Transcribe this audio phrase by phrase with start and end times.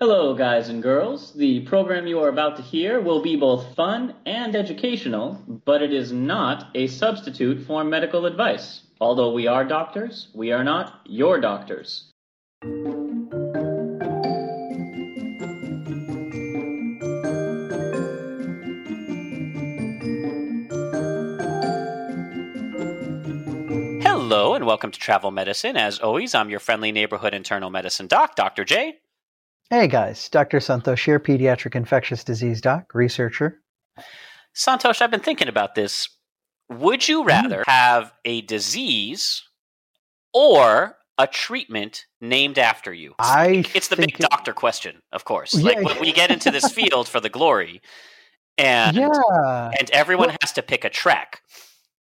[0.00, 1.32] Hello, guys and girls.
[1.34, 5.92] The program you are about to hear will be both fun and educational, but it
[5.92, 8.82] is not a substitute for medical advice.
[9.00, 12.10] Although we are doctors, we are not your doctors.
[24.02, 25.76] Hello, and welcome to Travel Medicine.
[25.76, 28.64] As always, I'm your friendly neighborhood internal medicine doc, Dr.
[28.64, 28.98] J.
[29.70, 30.58] Hey guys, Dr.
[30.58, 33.62] Santosh here, pediatric infectious disease doc, researcher.
[34.54, 36.06] Santosh, I've been thinking about this.
[36.68, 37.66] Would you rather mm.
[37.66, 39.42] have a disease
[40.34, 43.14] or a treatment named after you?
[43.18, 45.54] I it's the big doctor question, of course.
[45.54, 45.64] Yeah.
[45.64, 47.80] Like when we get into this field for the glory,
[48.58, 49.70] and yeah.
[49.78, 51.40] and everyone well, has to pick a track.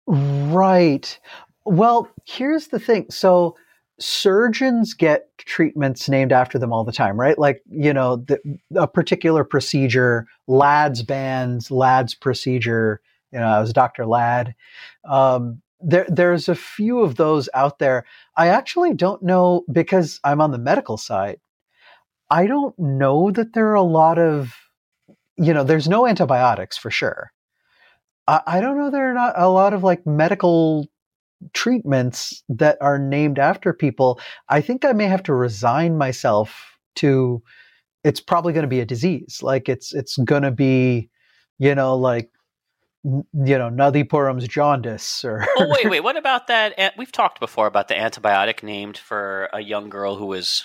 [0.06, 1.18] Right.
[1.66, 3.10] Well, here's the thing.
[3.10, 3.56] So
[4.00, 7.38] surgeons get treatments named after them all the time, right?
[7.38, 8.40] Like, you know, the,
[8.74, 13.00] a particular procedure, Ladd's bands, Ladd's procedure,
[13.32, 14.06] you know, I was Dr.
[14.06, 14.54] Ladd.
[15.04, 18.04] Um, there, there's a few of those out there.
[18.36, 21.40] I actually don't know because I'm on the medical side.
[22.30, 24.54] I don't know that there are a lot of,
[25.36, 27.32] you know, there's no antibiotics for sure.
[28.26, 30.88] I, I don't know there are not a lot of like medical
[31.52, 37.42] treatments that are named after people, I think I may have to resign myself to
[38.02, 39.40] it's probably going to be a disease.
[39.42, 41.08] Like it's it's going to be,
[41.58, 42.30] you know, like
[43.02, 47.88] you know, Nadhipuram's jaundice or Oh wait, wait, what about that we've talked before about
[47.88, 50.64] the antibiotic named for a young girl who was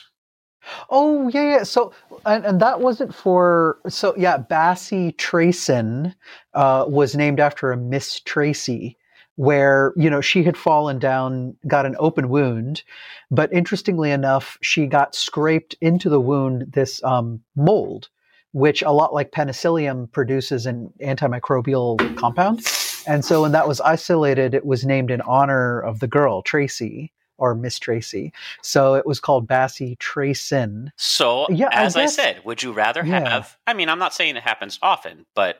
[0.89, 1.63] Oh yeah, yeah.
[1.63, 1.93] So
[2.25, 6.15] and, and that wasn't for so yeah, bacitracin
[6.53, 8.97] uh, was named after a Miss Tracy
[9.35, 12.83] where you know she had fallen down got an open wound
[13.29, 18.09] but interestingly enough she got scraped into the wound this um, mold
[18.53, 22.65] which a lot like penicillium produces an antimicrobial compound
[23.07, 27.11] and so when that was isolated it was named in honor of the girl tracy
[27.37, 28.31] or Miss Tracy.
[28.61, 30.91] So it was called bacitracin.
[30.95, 33.29] So, yeah, as I, guess, I said, would you rather yeah.
[33.29, 33.57] have?
[33.67, 35.59] I mean, I'm not saying it happens often, but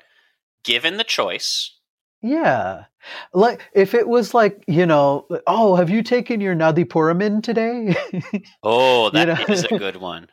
[0.63, 1.72] given the choice,
[2.25, 2.86] yeah.
[3.34, 7.96] Like if it was like, you know, oh, have you taken your Nadhipuramin today?
[8.63, 9.53] oh, that you know?
[9.53, 10.28] is a good one.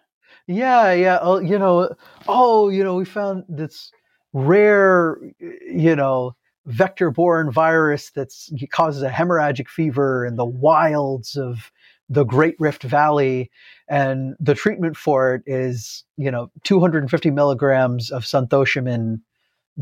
[0.46, 1.18] yeah, yeah.
[1.20, 1.94] Oh, you know,
[2.26, 3.92] oh, you know, we found this
[4.32, 6.34] rare, you know,
[6.66, 8.32] vector-borne virus that
[8.70, 11.70] causes a hemorrhagic fever in the wilds of
[12.08, 13.50] the Great Rift Valley,
[13.88, 19.20] and the treatment for it is, you know, 250 milligrams of santoshamin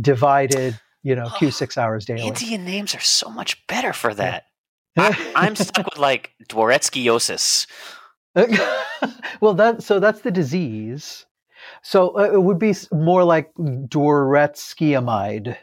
[0.00, 2.26] divided you know, Q six hours daily.
[2.26, 4.44] Indian names are so much better for that.
[4.96, 7.66] I, I'm stuck with like Dworetzkiosis.
[9.40, 11.26] well, that so that's the disease.
[11.82, 15.56] So uh, it would be more like Dworetzkiamide.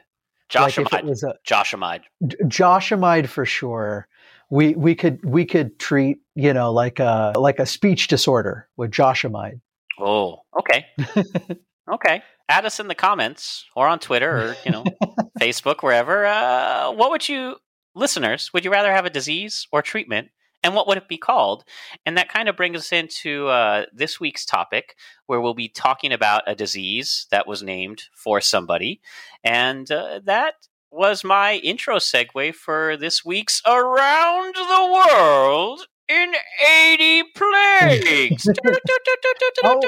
[0.50, 0.92] Joshamide.
[0.92, 2.04] Like was a, Joshamide.
[2.24, 4.08] Joshamide for sure.
[4.50, 8.92] We we could we could treat you know like a like a speech disorder with
[8.92, 9.60] Joshamide.
[10.00, 10.86] Oh, okay.
[11.92, 14.84] okay add us in the comments or on Twitter or you know
[15.40, 16.26] Facebook wherever.
[16.26, 17.58] Uh, what would you
[17.96, 20.30] listeners would you rather have a disease or treatment?
[20.64, 21.64] And what would it be called?
[22.06, 24.96] And that kind of brings us into uh, this week's topic,
[25.28, 29.00] where we'll be talking about a disease that was named for somebody.
[29.44, 30.56] And uh, that
[30.92, 36.34] was my intro segue for this week's Around the World in
[36.68, 38.50] 80 Plagues.
[39.64, 39.80] oh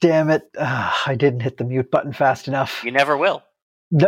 [0.00, 0.42] damn it.
[0.56, 2.82] Uh, I didn't hit the mute button fast enough.
[2.84, 3.42] You never will.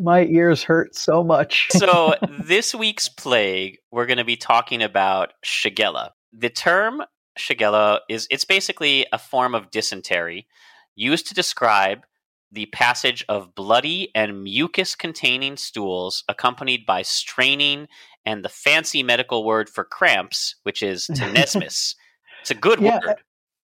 [0.00, 1.68] My ears hurt so much.
[1.70, 2.14] so,
[2.44, 6.10] this week's plague, we're going to be talking about Shigella.
[6.32, 7.02] The term
[7.38, 10.46] Shigella is it's basically a form of dysentery
[10.94, 12.04] used to describe
[12.52, 17.88] the passage of bloody and mucus containing stools accompanied by straining
[18.24, 21.96] and the fancy medical word for cramps, which is tenesmus.
[22.40, 23.16] it's a good Yeah, word.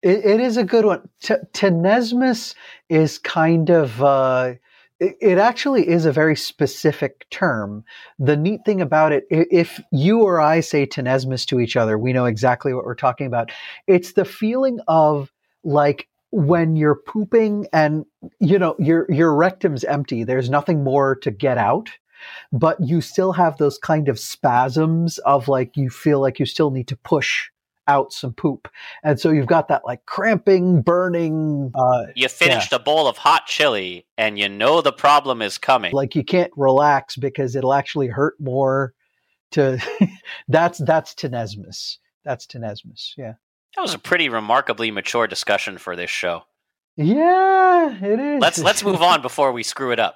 [0.05, 1.09] It, it is a good one.
[1.21, 2.53] T- tenesmus
[2.89, 4.01] is kind of.
[4.03, 4.53] Uh,
[4.99, 7.83] it, it actually is a very specific term.
[8.19, 12.13] The neat thing about it, if you or I say tenesmus to each other, we
[12.13, 13.51] know exactly what we're talking about.
[13.87, 18.05] It's the feeling of like when you're pooping and
[18.39, 20.23] you know your your rectum's empty.
[20.23, 21.89] There's nothing more to get out.
[22.51, 26.69] But you still have those kind of spasms of like you feel like you still
[26.69, 27.49] need to push
[27.87, 28.67] out some poop.
[29.03, 33.45] And so you've got that like cramping, burning, uh, You finished a bowl of hot
[33.47, 35.93] chili and you know the problem is coming.
[35.93, 38.93] like you can't relax because it'll actually hurt more
[39.51, 39.79] to
[40.47, 41.97] that's that's tenesmus.
[42.23, 43.11] That's tenesmus.
[43.17, 43.33] Yeah.
[43.75, 46.43] that was a pretty remarkably mature discussion for this show.
[46.97, 48.41] Yeah, it is.
[48.41, 50.15] let's let's move on before we screw it up.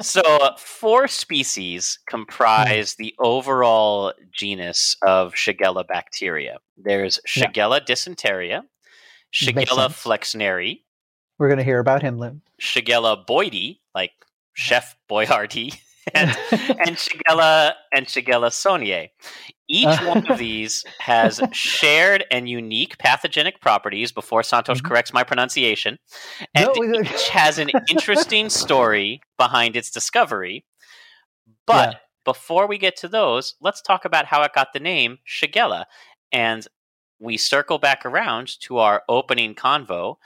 [0.00, 6.58] So, uh, four species comprise the overall genus of Shigella bacteria.
[6.76, 7.46] There's Yeah.
[7.46, 8.62] Shigella dysenteria,
[9.32, 10.82] Shigella flexneri,
[11.38, 12.42] We're going to hear about him, Lim.
[12.60, 14.12] Shigella boydii, like
[14.54, 15.78] Chef Boyardee,
[16.14, 19.10] and and Shigella and Shigella soniae.
[19.68, 24.12] Each one of these has shared and unique pathogenic properties.
[24.12, 24.84] Before Santosh Mhm.
[24.84, 25.98] corrects my pronunciation,
[26.54, 26.72] and No,
[27.02, 30.64] each has an interesting story behind its discovery.
[31.66, 31.98] But Yeah.
[32.24, 35.84] before we get to those, let's talk about how it got the name Shigella.
[36.32, 36.66] And
[37.18, 40.16] we circle back around to our opening convo.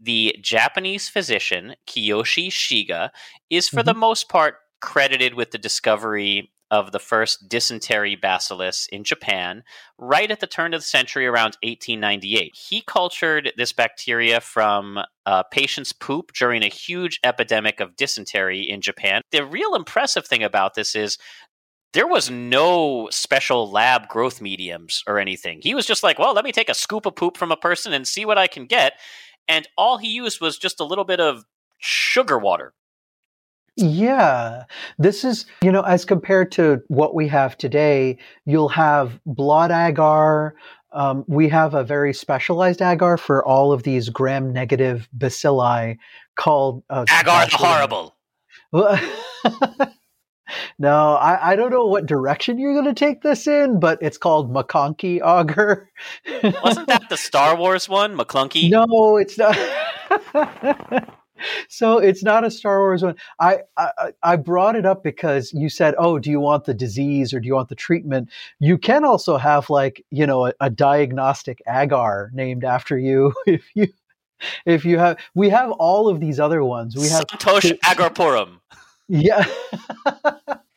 [0.00, 3.10] The Japanese physician Kiyoshi Shiga
[3.50, 9.04] is, for the most part, credited with the discovery of the first dysentery bacillus in
[9.04, 9.62] Japan
[9.98, 12.56] right at the turn of the century around 1898.
[12.56, 18.80] He cultured this bacteria from uh, patients' poop during a huge epidemic of dysentery in
[18.80, 19.20] Japan.
[19.32, 21.18] The real impressive thing about this is
[21.92, 25.60] there was no special lab growth mediums or anything.
[25.62, 27.92] He was just like, well, let me take a scoop of poop from a person
[27.92, 28.94] and see what I can get.
[29.46, 31.44] And all he used was just a little bit of
[31.78, 32.72] sugar water.
[33.76, 34.64] Yeah,
[34.98, 40.54] this is, you know, as compared to what we have today, you'll have blood agar.
[40.92, 45.96] Um, we have a very specialized agar for all of these gram negative bacilli
[46.36, 48.16] called uh, Agar the gosh, what am I- horrible.
[50.78, 54.18] no, I, I don't know what direction you're going to take this in, but it's
[54.18, 55.90] called McConkey auger.
[56.62, 58.70] Wasn't that the Star Wars one, McClunky?
[58.70, 59.56] No, it's not.
[61.68, 63.16] so it's not a Star Wars one.
[63.40, 67.32] I, I I brought it up because you said, "Oh, do you want the disease
[67.32, 68.28] or do you want the treatment?"
[68.58, 73.64] You can also have like you know a, a diagnostic agar named after you if
[73.74, 73.88] you
[74.66, 75.18] if you have.
[75.34, 76.96] We have all of these other ones.
[76.96, 78.60] We have Santosh Agarpuram.
[79.08, 79.44] yeah.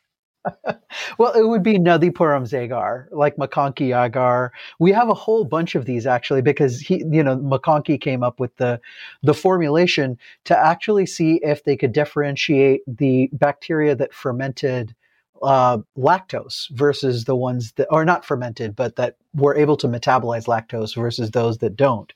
[1.18, 4.52] well, it would be Nadipuram Zagar, like McConkey Agar.
[4.80, 8.40] We have a whole bunch of these actually because he, you know, McConkey came up
[8.40, 8.80] with the
[9.24, 14.96] the formulation to actually see if they could differentiate the bacteria that fermented
[15.42, 20.46] uh, lactose versus the ones that are not fermented, but that were able to metabolize
[20.48, 22.12] lactose versus those that don't.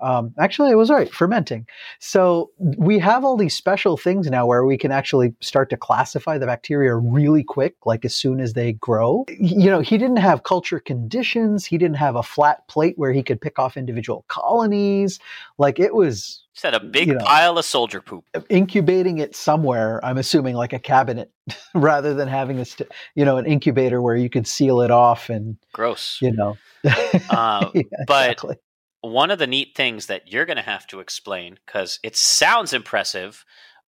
[0.00, 1.66] Um, actually, it was right fermenting.
[1.98, 6.36] So we have all these special things now where we can actually start to classify
[6.36, 9.24] the bacteria really quick, like as soon as they grow.
[9.38, 11.64] You know, he didn't have culture conditions.
[11.64, 15.20] He didn't have a flat plate where he could pick off individual colonies.
[15.58, 17.24] Like it was Just had a big You know.
[17.24, 18.24] pile of soldier poop.
[18.50, 20.04] incubating it somewhere.
[20.04, 21.30] I'm assuming like a cabinet,
[21.74, 25.30] rather than having a st- you know an incubator where you could seal it off
[25.30, 26.18] and Gross.
[26.20, 26.56] you know.
[27.30, 28.56] Uh, Yeah, but exactly.
[29.00, 32.72] one of the neat things that you're going to have to explain because it sounds
[32.72, 33.44] impressive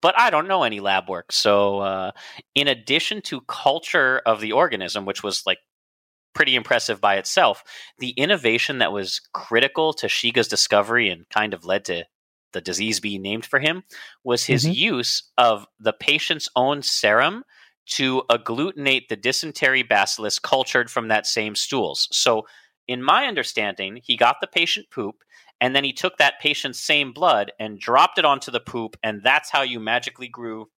[0.03, 2.11] but i don't know any lab work so uh,
[2.55, 5.59] in addition to culture of the organism which was like
[6.35, 7.63] pretty impressive by itself
[7.99, 12.05] the innovation that was critical to shiga's discovery and kind of led to
[12.53, 13.83] the disease being named for him
[14.25, 14.75] was his Mhm.
[14.75, 17.45] use of the patient's own serum
[17.87, 22.47] to agglutinate the dysentery bacillus cultured from that same stools so
[22.91, 25.23] in my understanding, he got the patient poop
[25.61, 29.23] and then he took that patient's same blood and dropped it onto the poop, and
[29.23, 30.69] that's how you magically grew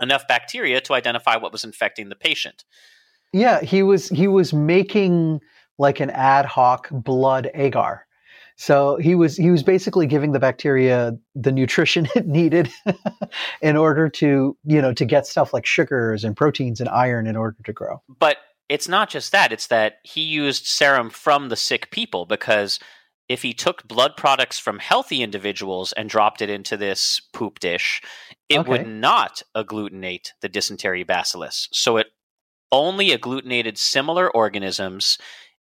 [0.00, 2.64] enough bacteria to identify what was infecting the patient.
[3.32, 5.40] Yeah, he was he was making
[5.78, 8.06] like an ad hoc blood agar.
[8.56, 12.70] So he was he was basically giving the bacteria the nutrition it needed
[13.62, 17.36] in order to, you know, to get stuff like sugars and proteins and iron in
[17.36, 18.02] order to grow.
[18.18, 18.36] But
[18.70, 22.78] it's not just that, it's that he used serum from the sick people because
[23.28, 28.00] if he took blood products from healthy individuals and dropped it into this poop dish,
[28.48, 28.70] it Okay.
[28.70, 31.68] would not agglutinate the dysentery bacillus.
[31.72, 32.08] So it
[32.70, 35.18] only agglutinated similar organisms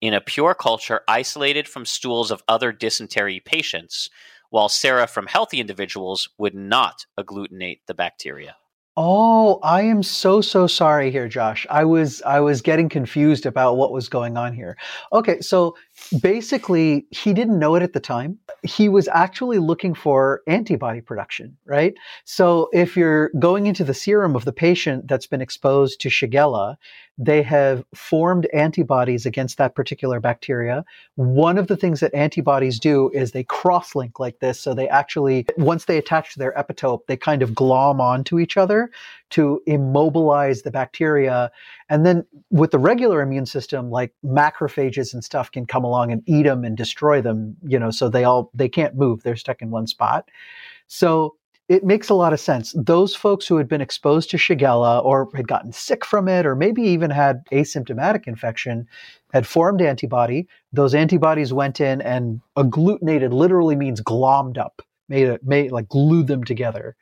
[0.03, 4.11] in a pure culture isolated from stools of other dysentery patients,
[4.51, 8.57] while sera from healthy individuals would not agglutinate the bacteria.
[9.03, 11.67] Oh, I am so so sorry here, Josh.
[11.71, 14.77] I was I was getting confused about what was going on here.
[15.13, 15.75] Okay, so
[16.21, 18.39] basically he didn't know it at the time.
[18.63, 21.95] He was actually looking for antibody production, right?
[22.25, 26.77] So if you're going into the serum of the patient that's been exposed to Shigella,
[27.19, 30.85] they have formed antibodies against that particular bacteria.
[31.17, 34.59] One of the things that antibodies do is they cross link like this.
[34.59, 38.57] So they actually, once they attach to their epitope, they kind of glom onto each
[38.57, 38.91] other
[39.31, 41.51] to immobilize the bacteria.
[41.89, 46.23] And then with the regular immune system, like macrophages and stuff can come along and
[46.27, 49.23] eat them and destroy them, you know, so they all, they can't move.
[49.23, 50.29] They're stuck in one spot.
[50.87, 51.37] So
[51.69, 52.75] it makes a lot of sense.
[52.77, 56.57] Those folks who had been exposed to Shigella or had gotten sick from it, or
[56.57, 58.89] maybe even had asymptomatic infection,
[59.33, 60.49] had formed antibody.
[60.73, 66.29] Those antibodies went in and agglutinated literally means glommed up, made it, made like glued
[66.29, 66.97] them together.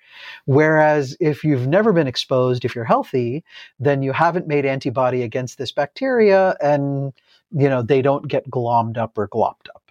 [0.47, 3.45] Whereas if you've never been exposed, if you're healthy,
[3.79, 7.13] then you haven't made antibody against this bacteria and,
[7.53, 9.83] you know, they don't get glommed up or glopped up.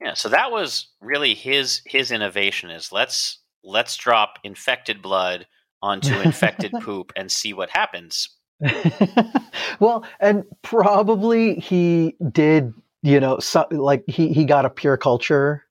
[0.00, 5.46] Yeah, so that was really his his innovation is let's let's drop infected blood
[5.82, 8.28] onto infected poop and see what happens.
[9.80, 12.72] well, and probably he did,
[13.02, 15.65] you know, so, like he, he got a pure culture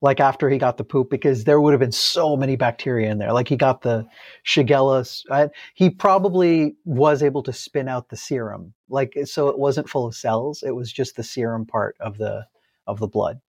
[0.00, 3.18] like after he got the poop because there would have been so many bacteria in
[3.18, 3.32] there.
[3.32, 4.06] Like he got the
[4.46, 5.50] Shigella.
[5.74, 8.74] He probably was able to spin out the serum.
[8.88, 10.62] Like so it wasn't full of cells.
[10.62, 12.46] It was just the serum part of the
[12.86, 13.40] of the blood.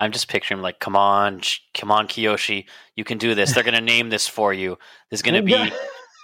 [0.00, 3.54] I'm just picturing like, come on, sh- come on, Kiyoshi, you can do this.
[3.54, 4.76] They're gonna name this for you.
[5.10, 5.72] There's gonna be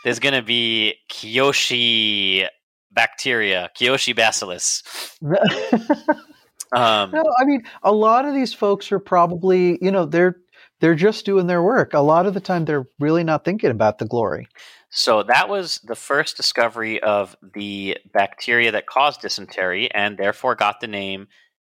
[0.05, 2.47] there's gonna be Kiyoshi
[2.91, 4.83] bacteria, Kiyoshi bacillus.
[6.75, 10.37] Um, No, I mean, a lot of these folks are probably, you know, they're
[10.81, 11.93] they're just doing their work.
[11.93, 14.49] A lot of the time, they're really not thinking about the glory.
[14.89, 20.81] So that was the first discovery of the bacteria that caused dysentery, and therefore got
[20.81, 21.29] the name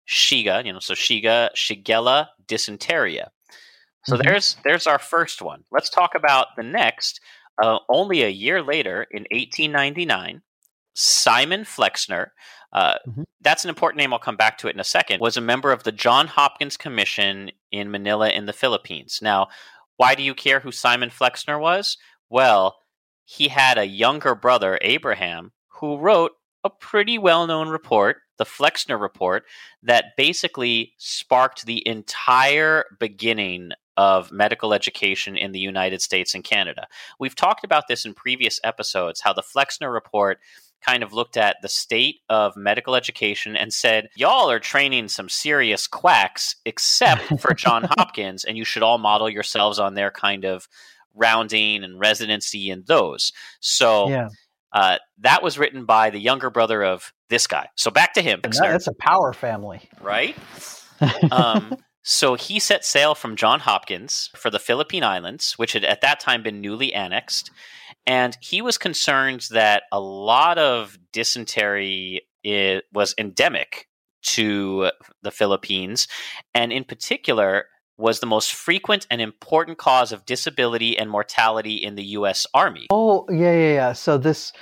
[0.08, 0.64] Shiga.
[0.64, 3.28] You know, so Shiga, Shigella dysenteria.
[4.04, 4.22] So Mhm.
[4.24, 5.64] there's there's our first one.
[5.72, 7.20] Let's talk about the next.
[7.62, 10.42] Uh, only a year later, in 1899,
[10.94, 12.28] Simon Flexner.
[12.72, 13.24] Uh, Mhm.
[13.40, 14.12] That's an important name.
[14.12, 15.20] I'll come back to it in a second.
[15.20, 19.20] Was a member of the John Hopkins Commission in Manila, in the Philippines.
[19.22, 19.48] Now,
[19.96, 21.96] why do you care who Simon Flexner was?
[22.28, 22.78] Well,
[23.24, 26.32] he had a younger brother, Abraham, who wrote
[26.64, 29.44] a pretty well known report, the Flexner Report,
[29.82, 36.86] that basically sparked the entire beginning of medical education in the United States and Canada.
[37.18, 40.38] We've talked about this in previous episodes how the Flexner Report
[40.84, 45.28] kind of looked at the state of medical education and said, Y'all are training some
[45.28, 50.44] serious quacks, except for John Hopkins, and you should all model yourselves on their kind
[50.44, 50.68] of
[51.14, 53.32] rounding and residency and those.
[53.60, 54.28] So yeah,
[54.72, 57.68] uh, that was written by the younger brother of this guy.
[57.74, 59.88] So back to him, that- that's a power family.
[60.00, 60.36] right?
[61.30, 66.00] Um, so he set sail from John Hopkins for the Philippine Islands, which had at
[66.00, 67.52] that time been newly annexed.
[68.08, 72.22] And he was concerned that a lot of dysentery
[72.92, 73.86] was endemic
[74.22, 74.90] to
[75.22, 76.08] the Philippines,
[76.54, 77.66] and in particular,
[77.98, 82.46] was the most frequent and important cause of disability and mortality in the U.S.
[82.54, 82.86] Army.
[82.90, 83.92] Oh, yeah, yeah, yeah.
[83.92, 84.52] So this,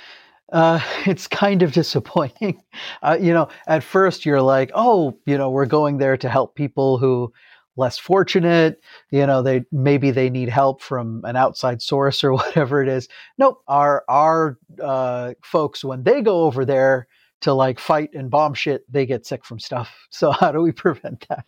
[0.51, 2.61] uh, it's kind of disappointing.
[3.03, 6.55] Uh, you know, at first you're like, oh, you know, we're going there to help
[6.55, 7.31] people who
[7.77, 8.81] less fortunate.
[9.11, 13.07] You know, they maybe they need help from an outside source or whatever it is.
[13.37, 17.07] Nope, our our uh, folks when they go over there
[17.41, 19.93] to like fight and bomb shit, they get sick from stuff.
[20.09, 21.45] So how do we prevent that?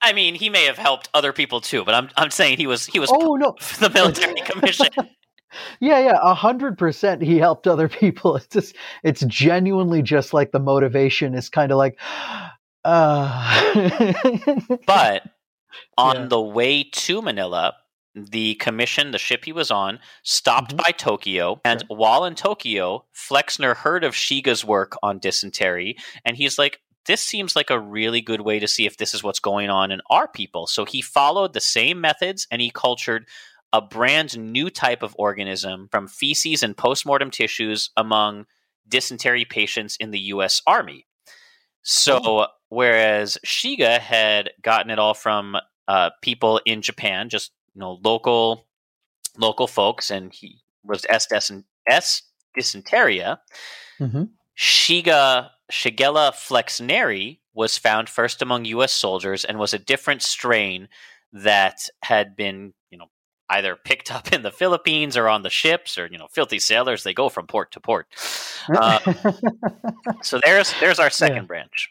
[0.00, 2.86] I mean, he may have helped other people too, but I'm I'm saying he was
[2.86, 4.88] he was Oh no, the military commission.
[5.80, 7.22] Yeah, yeah, a hundred percent.
[7.22, 8.36] He helped other people.
[8.36, 11.98] It's just, it's genuinely just like the motivation is kind of like,
[12.84, 13.72] uh,
[14.86, 15.22] But
[15.98, 16.26] on Yeah.
[16.28, 17.74] the way to Manila,
[18.14, 20.84] the commission, the ship he was on, stopped Mhm.
[20.84, 21.60] by Tokyo.
[21.64, 27.20] And while in Tokyo, Flexner heard of Shiga's work on dysentery, and he's like, this
[27.22, 30.00] seems like a really good way to see if this is what's going on in
[30.08, 30.66] our people.
[30.66, 33.26] So he followed the same methods and he cultured
[33.74, 38.46] a brand new type of organism from feces and postmortem tissues among
[38.88, 41.06] dysentery patients in the US Army.
[41.82, 45.56] So whereas Shiga had gotten it all from
[45.88, 48.66] uh, people in Japan, just you know local
[49.38, 51.28] local folks, and he was S.
[51.88, 52.22] S.
[52.56, 53.38] dysenteria.
[54.00, 54.24] Mm-hmm.
[54.56, 58.92] Shiga Shigella flexneri was found first among U.S.
[58.92, 60.88] soldiers and was a different strain
[61.32, 63.06] that had been, you know,
[63.50, 67.02] either picked up in the Philippines or on the ships, or you know, filthy sailors.
[67.02, 68.06] They go from port to port.
[68.74, 68.98] Uh,
[70.22, 71.42] so there's there's our second yeah.
[71.42, 71.90] branch.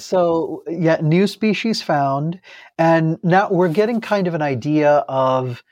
[0.00, 2.40] So yeah, new species found,
[2.78, 5.62] and now we're getting kind of an idea of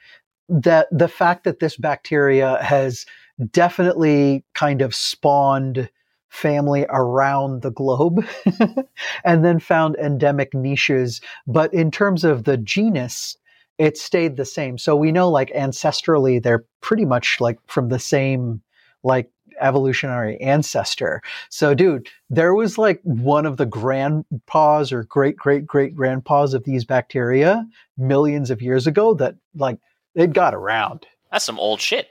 [0.48, 3.06] that the fact that this bacteria has
[3.50, 5.88] definitely kind of spawned
[6.28, 8.26] family around the globe
[9.24, 11.20] and then found endemic niches.
[11.46, 13.36] But in terms of the genus,
[13.78, 14.78] it stayed the same.
[14.78, 18.62] So we know like ancestrally, they're pretty much like from the same
[19.02, 19.30] like
[19.62, 21.22] evolutionary ancestor.
[21.48, 26.64] So dude, there was like one of the grandpas or great great great grandpas of
[26.64, 27.66] these bacteria
[27.96, 29.78] millions of years ago that like
[30.14, 31.06] it got around.
[31.30, 32.08] That's some old shit.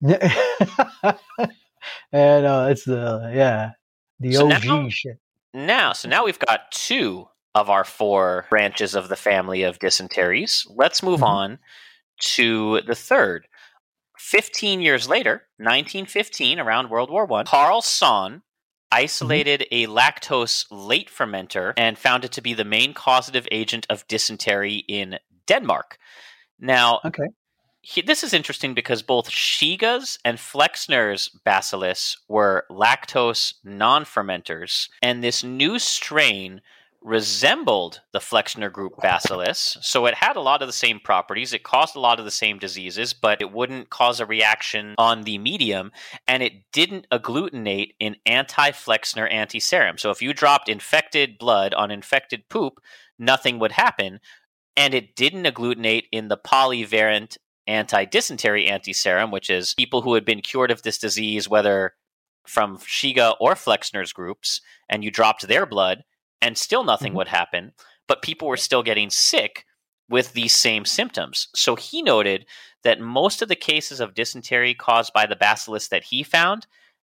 [0.02, 0.14] and
[2.12, 3.72] uh, it's the yeah
[4.20, 5.18] the so OG now, shit.
[5.54, 10.66] Now, so now we've got two of our four branches of the family of dysenteries.
[10.70, 11.24] Let's move mm-hmm.
[11.24, 11.58] on
[12.20, 13.47] to the third.
[14.18, 18.38] 15 years later, 1915, around World War One, Carl mm-hmm.
[18.90, 19.92] isolated mm-hmm.
[19.92, 24.84] a lactose late fermenter and found it to be the main causative agent of dysentery
[24.88, 25.98] in Denmark.
[26.58, 27.28] Now, okay
[27.88, 35.22] he, this is interesting because both Shiga's and Flexner's bacillus were lactose non fermenters, and
[35.22, 36.60] this new strain
[37.02, 39.76] resembled the Flexner group bacillus.
[39.80, 41.52] So it had a lot of the same properties.
[41.52, 45.22] It caused a lot of the same diseases, but it wouldn't cause a reaction on
[45.22, 45.92] the medium.
[46.26, 49.98] And it didn't agglutinate in anti Flexner antiserum.
[50.00, 52.80] So if you dropped infected blood on infected poop,
[53.18, 54.20] nothing would happen.
[54.76, 57.36] And it didn't agglutinate in the polyvalent
[57.68, 61.94] anti dysentery antiserum, which is people who had been cured of this disease, whether
[62.46, 66.02] from Shiga or Flexner's groups, and you dropped their blood,
[66.40, 67.18] and still nothing mm-hmm.
[67.18, 67.72] would happen.
[68.06, 69.64] But people were still getting sick
[70.08, 71.48] with these same symptoms.
[71.54, 72.46] So he noted
[72.82, 76.66] that most of the cases of dysentery caused by the bacillus that he found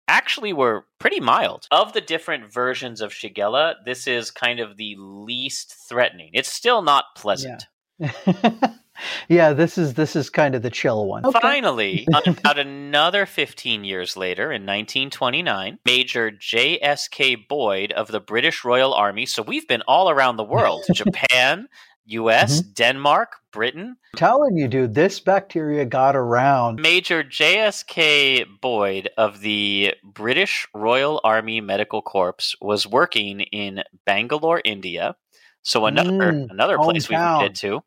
[0.09, 1.67] actually were pretty mild.
[1.71, 6.31] Of the different versions of Shigella, this is kind of the least threatening.
[6.35, 7.67] It's still not pleasant.
[7.99, 8.11] Yeah.
[9.29, 11.25] yeah, this is this is kind of the chill one.
[11.25, 11.39] Okay.
[11.41, 17.35] Finally, about another 15 years later, in 1929, Major J.S.K.
[17.37, 19.27] Boyd of the British Royal Army.
[19.27, 21.69] So we've been all around the world: Japan,
[22.07, 22.73] U.S., mm-hmm.
[22.73, 23.97] Denmark, Britain.
[24.15, 26.81] I'm telling you, dude, this bacteria got around.
[26.81, 28.45] Major J.S.K.
[28.61, 35.17] Boyd of the British Royal Army Medical Corps was working in Bangalore, India.
[35.63, 37.43] So another mm, another place hometown.
[37.43, 37.81] we been to.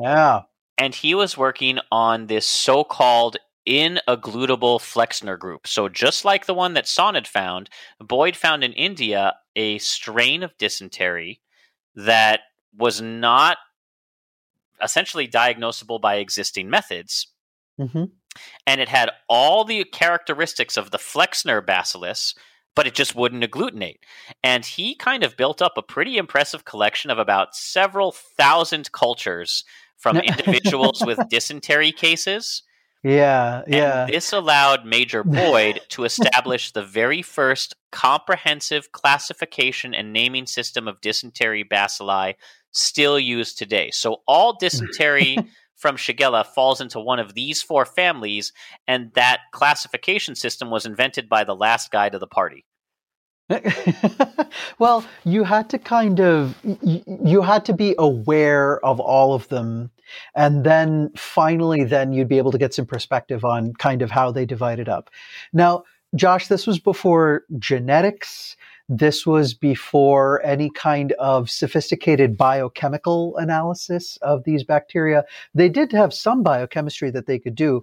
[0.00, 0.42] Yeah.
[0.76, 5.66] And he was working on this so called inagglutable Flexner group.
[5.66, 10.56] So, just like the one that had found, Boyd found in India a strain of
[10.58, 11.40] dysentery
[11.94, 12.40] that
[12.76, 13.58] was not
[14.82, 17.28] essentially diagnosable by existing methods.
[17.80, 18.04] Mm-hmm.
[18.66, 22.34] And it had all the characteristics of the Flexner bacillus,
[22.74, 23.98] but it just wouldn't agglutinate.
[24.42, 29.64] And he kind of built up a pretty impressive collection of about several thousand cultures
[29.96, 32.62] from individuals with dysentery cases.
[33.02, 34.04] Yeah, yeah.
[34.04, 40.88] And this allowed Major Boyd to establish the very first comprehensive classification and naming system
[40.88, 42.34] of dysentery bacilli
[42.72, 43.90] still used today.
[43.92, 45.36] So all dysentery
[45.76, 48.52] from Shigella falls into one of these four families,
[48.88, 52.64] and that classification system was invented by the last guy to the party.
[54.78, 59.90] well, you had to kind of you had to be aware of all of them
[60.34, 64.30] and then finally then you'd be able to get some perspective on kind of how
[64.30, 65.10] they divided up.
[65.52, 68.56] Now, Josh, this was before genetics
[68.88, 75.24] this was before any kind of sophisticated biochemical analysis of these bacteria.
[75.54, 77.82] They did have some biochemistry that they could do.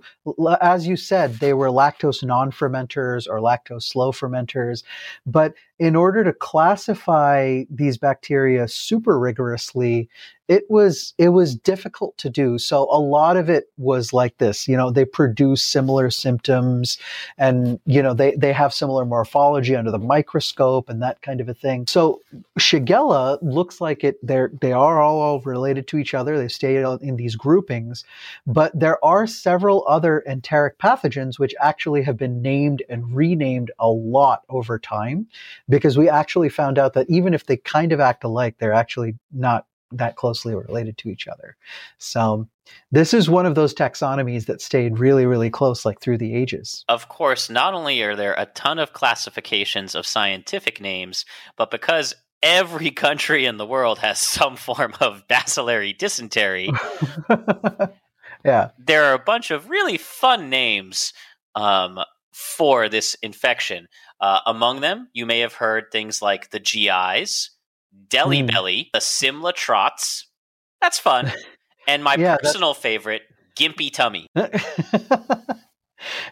[0.61, 4.83] As you said, they were lactose non fermenters or lactose slow fermenters.
[5.25, 10.07] But in order to classify these bacteria super rigorously,
[10.51, 12.57] it was it was difficult to do.
[12.57, 14.67] So a lot of it was like this.
[14.67, 16.97] You know, they produce similar symptoms,
[17.37, 21.47] and you know they they have similar morphology under the microscope and that kind of
[21.47, 21.87] a thing.
[21.87, 22.19] So
[22.59, 24.17] Shigella looks like it.
[24.21, 26.37] They're they are all, all related to each other.
[26.37, 28.03] They stay in these groupings,
[28.45, 33.89] but there are several other enteric pathogens which actually have been named and renamed a
[33.89, 35.27] lot over time,
[35.69, 39.15] because we actually found out that even if they kind of act alike, they're actually
[39.31, 41.55] not that closely related to each other.
[41.97, 42.47] So
[42.91, 46.85] this is one of those taxonomies that stayed really, really close, like through the ages.
[46.87, 51.25] Of course, not only are there a ton of classifications of scientific names,
[51.57, 56.69] but because every country in the world has some form of bacillary dysentery,
[58.45, 61.13] yeah, there are a bunch of really fun names
[61.55, 61.99] um,
[62.31, 63.87] for this infection.
[64.19, 67.51] Uh, among them, you may have heard things like the GIs,
[68.09, 68.51] Delhi mm.
[68.51, 70.27] Belly, the Simla Trots.
[70.81, 71.31] That's fun.
[71.87, 72.81] and my yeah, personal that's...
[72.81, 73.23] favorite,
[73.57, 74.27] Gimpy Tummy.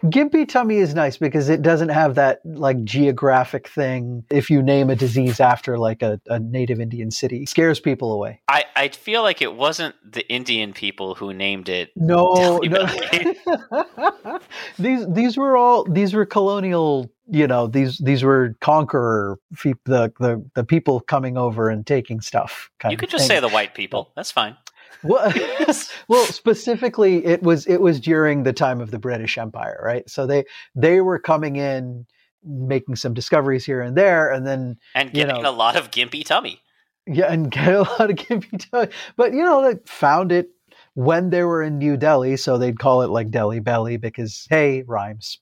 [0.05, 4.23] Gimpy tummy is nice because it doesn't have that like geographic thing.
[4.29, 8.11] If you name a disease after like a, a native Indian city, it scares people
[8.11, 8.41] away.
[8.47, 11.91] I, I feel like it wasn't the Indian people who named it.
[11.95, 12.87] No, no.
[14.79, 17.09] these these were all these were colonial.
[17.31, 19.37] You know, these these were conqueror
[19.85, 22.71] the the the people coming over and taking stuff.
[22.89, 23.37] you could just thing.
[23.37, 24.11] say the white people.
[24.15, 24.57] That's fine.
[25.03, 25.33] Well,
[26.07, 30.09] well, specifically, it was it was during the time of the British Empire, right?
[30.09, 32.05] So they they were coming in,
[32.43, 35.91] making some discoveries here and there, and then and getting you know, a lot of
[35.91, 36.61] gimpy tummy.
[37.07, 38.89] Yeah, and get a lot of gimpy tummy.
[39.15, 40.49] But you know, they found it
[40.93, 44.83] when they were in New Delhi, so they'd call it like Delhi Belly because hey,
[44.87, 45.39] rhymes.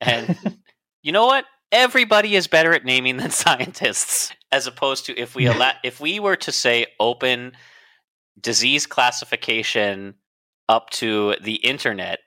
[0.00, 0.38] And
[1.02, 1.44] you know what?
[1.72, 6.20] Everybody is better at naming than scientists, as opposed to if we allow, if we
[6.20, 7.52] were to say open
[8.40, 10.14] disease classification
[10.68, 12.20] up to the internet.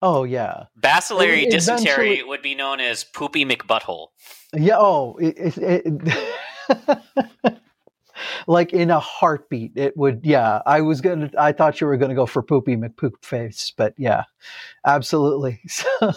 [0.00, 4.08] Oh yeah, bacillary dysentery would be known as poopy McButthole.
[4.52, 4.76] Yeah.
[4.78, 5.92] Oh, it, it,
[6.68, 7.60] it
[8.46, 10.20] like in a heartbeat, it would.
[10.24, 11.30] Yeah, I was gonna.
[11.38, 14.24] I thought you were gonna go for poopy McPoop face, but yeah,
[14.86, 15.60] absolutely.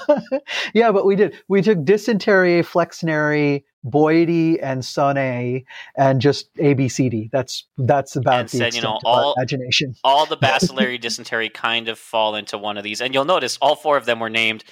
[0.73, 1.35] yeah, but we did.
[1.47, 5.63] We took dysentery, flexneri, Boidy and Sonne
[5.97, 7.29] and just ABCD.
[7.31, 9.95] That's that's about and the said, you know, all, imagination.
[10.03, 13.75] all the bacillary dysentery kind of fall into one of these, and you'll notice all
[13.75, 14.63] four of them were named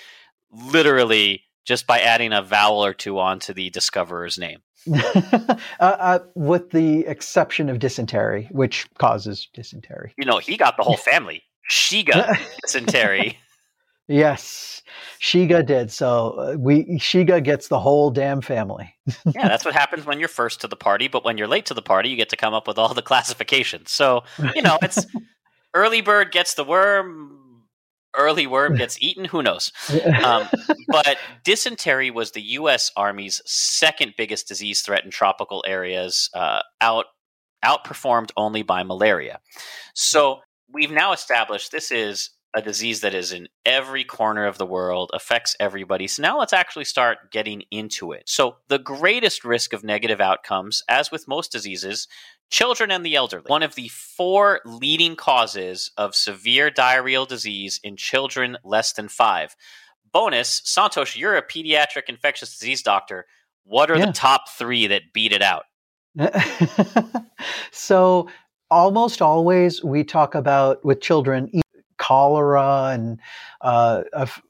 [0.52, 4.60] literally just by adding a vowel or two onto the discoverer's name.
[4.94, 10.14] uh, uh, with the exception of dysentery, which causes dysentery.
[10.18, 11.44] You know, he got the whole family.
[11.70, 13.40] Shiga dysentery.
[14.10, 14.82] Yes,
[15.22, 15.90] Shiga did.
[15.90, 18.94] So uh, we Shiga gets the whole damn family.
[19.34, 21.74] yeah, that's what happens when you're first to the party, but when you're late to
[21.74, 23.92] the party, you get to come up with all the classifications.
[23.92, 24.24] So,
[24.54, 25.06] you know, it's
[25.74, 27.43] early bird gets the worm,
[28.16, 29.72] early worm gets eaten, who knows.
[30.24, 30.48] Um,
[30.88, 37.06] but dysentery was the US Army's second biggest disease threat in tropical areas, uh, out
[37.64, 39.40] outperformed only by malaria.
[39.94, 44.66] So, we've now established this is a disease that is in every corner of the
[44.66, 46.08] world, affects everybody.
[46.08, 48.24] So now let's actually start getting into it.
[48.28, 52.08] So, the greatest risk of negative outcomes, as with most diseases,
[52.54, 53.46] children and the elderly.
[53.48, 59.56] One of the four leading causes of severe diarrheal disease in children less than five.
[60.12, 63.26] Bonus, Santosh, you're a pediatric infectious disease doctor.
[63.64, 64.06] What are yeah.
[64.06, 65.66] the top three that beat it out?
[67.72, 68.30] so,
[68.70, 71.50] almost always we talk about with children
[71.98, 73.20] cholera and
[73.62, 74.04] uh,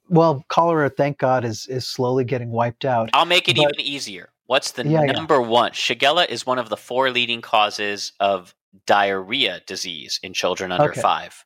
[0.09, 3.11] well, cholera, thank God, is is slowly getting wiped out.
[3.13, 4.32] I'll make it but, even easier.
[4.45, 5.47] What's the yeah, number yeah.
[5.47, 5.71] one?
[5.71, 8.53] Shigella is one of the four leading causes of
[8.85, 11.01] diarrhea disease in children under okay.
[11.01, 11.45] five.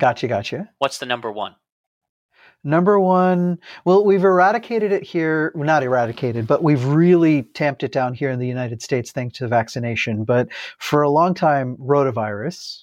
[0.00, 0.70] Gotcha, gotcha.
[0.78, 1.54] What's the number one?
[2.64, 5.50] Number one, well, we've eradicated it here.
[5.54, 9.38] Well, not eradicated, but we've really tamped it down here in the United States thanks
[9.38, 10.24] to vaccination.
[10.24, 12.82] But for a long time, rotavirus.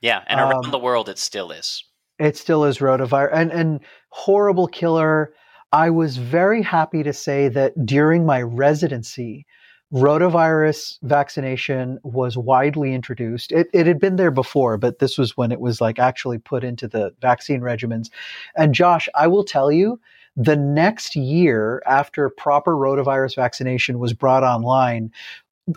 [0.00, 1.84] Yeah, and around um, the world, it still is.
[2.18, 5.32] It still is rotavirus and, and horrible killer.
[5.74, 9.44] I was very happy to say that during my residency,
[9.92, 13.50] rotavirus vaccination was widely introduced.
[13.50, 16.62] It, it had been there before, but this was when it was like actually put
[16.62, 18.08] into the vaccine regimens.
[18.54, 19.98] And Josh, I will tell you,
[20.36, 25.10] the next year after proper rotavirus vaccination was brought online,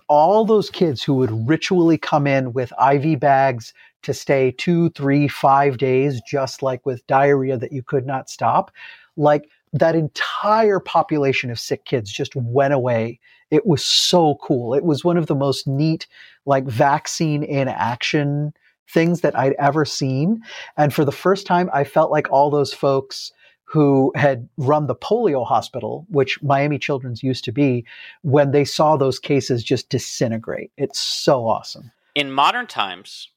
[0.07, 5.27] all those kids who would ritually come in with IV bags to stay two, three,
[5.27, 8.69] five days, just like with diarrhea that you could not stop.
[9.15, 13.19] Like that entire population of sick kids just went away.
[13.51, 14.73] It was so cool.
[14.73, 16.07] It was one of the most neat,
[16.45, 18.53] like vaccine in action
[18.89, 20.41] things that I'd ever seen.
[20.77, 23.33] And for the first time, I felt like all those folks
[23.65, 27.85] who had run the polio hospital, which Miami Children's used to be,
[28.21, 30.71] when they saw those cases just disintegrate.
[30.77, 31.91] It's so awesome.
[32.15, 33.29] In modern times,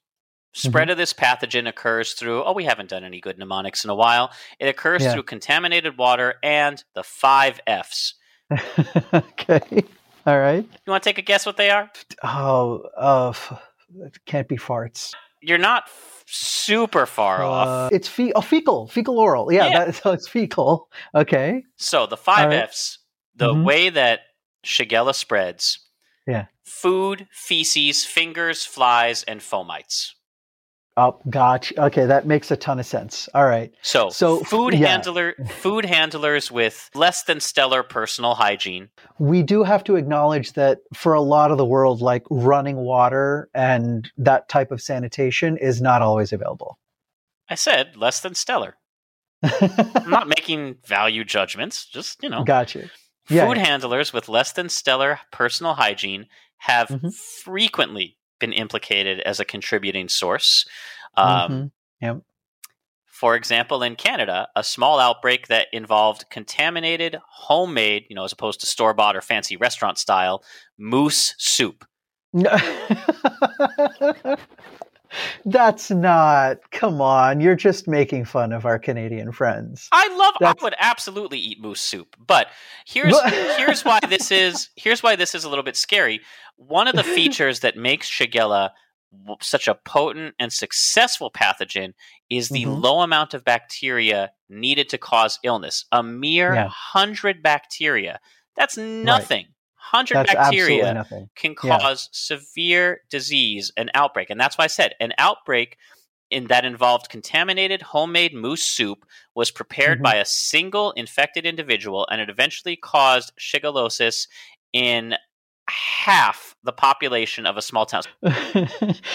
[0.53, 0.93] spread mm-hmm.
[0.93, 4.31] of this pathogen occurs through, oh, we haven't done any good mnemonics in a while.
[4.59, 5.13] It occurs yeah.
[5.13, 8.15] through contaminated water and the five F's.
[9.15, 9.85] okay.
[10.27, 10.65] All right.
[10.87, 11.91] You want to take a guess what they are?
[12.23, 13.33] Oh, uh,
[14.05, 17.93] it can't be farts you're not f- super far uh, off.
[17.93, 19.53] It's fe- oh, fecal, fecal oral.
[19.53, 19.85] Yeah, yeah.
[19.87, 20.89] That, so it's fecal.
[21.15, 21.65] Okay.
[21.77, 22.65] So the five right.
[22.65, 22.99] F's,
[23.37, 23.65] the mm-hmm.
[23.65, 24.21] way that
[24.65, 25.79] Shigella spreads.
[26.27, 26.47] Yeah.
[26.65, 30.13] Food, feces, fingers, flies, and fomites.
[30.97, 31.85] Oh, gotcha.
[31.85, 33.29] Okay, that makes a ton of sense.
[33.33, 33.73] All right.
[33.81, 34.89] So, so food yeah.
[34.89, 38.89] handler, food handlers with less than stellar personal hygiene.
[39.19, 43.49] We do have to acknowledge that for a lot of the world, like running water
[43.55, 46.79] and that type of sanitation is not always available.
[47.49, 48.77] I said less than stellar.
[49.43, 51.87] I'm not making value judgments.
[51.87, 52.45] Just you know.
[52.45, 52.91] Gotcha.
[53.29, 53.67] Yeah, food yeah.
[53.67, 56.27] handlers with less than stellar personal hygiene
[56.59, 57.09] have mm-hmm.
[57.09, 60.67] frequently been implicated as a contributing source.
[61.17, 61.67] Um, mm-hmm.
[62.01, 62.23] Yep.
[63.07, 68.61] For example, in Canada, a small outbreak that involved contaminated, homemade, you know, as opposed
[68.61, 70.43] to store bought or fancy restaurant style,
[70.79, 71.85] moose soup.
[75.45, 76.59] That's not.
[76.71, 79.89] Come on, you're just making fun of our Canadian friends.
[79.93, 80.35] I love.
[80.41, 80.61] That's...
[80.61, 82.49] I would absolutely eat moose soup, but
[82.87, 83.19] here's
[83.57, 86.21] here's why this is here's why this is a little bit scary.
[86.57, 88.71] One of the features that makes Shigella
[89.41, 91.95] such a potent and successful pathogen
[92.29, 92.81] is the mm-hmm.
[92.81, 95.85] low amount of bacteria needed to cause illness.
[95.91, 96.69] A mere yeah.
[96.69, 98.21] hundred bacteria.
[98.57, 99.47] That's nothing.
[99.47, 99.55] Right.
[99.93, 102.37] 100 that's bacteria can cause yeah.
[102.37, 104.31] severe disease, an outbreak.
[104.31, 105.77] And that's why I said an outbreak
[106.31, 110.05] in that involved contaminated homemade moose soup was prepared mm-hmm.
[110.05, 114.29] by a single infected individual and it eventually caused shigellosis
[114.73, 115.15] in
[115.69, 118.03] half the population of a small town.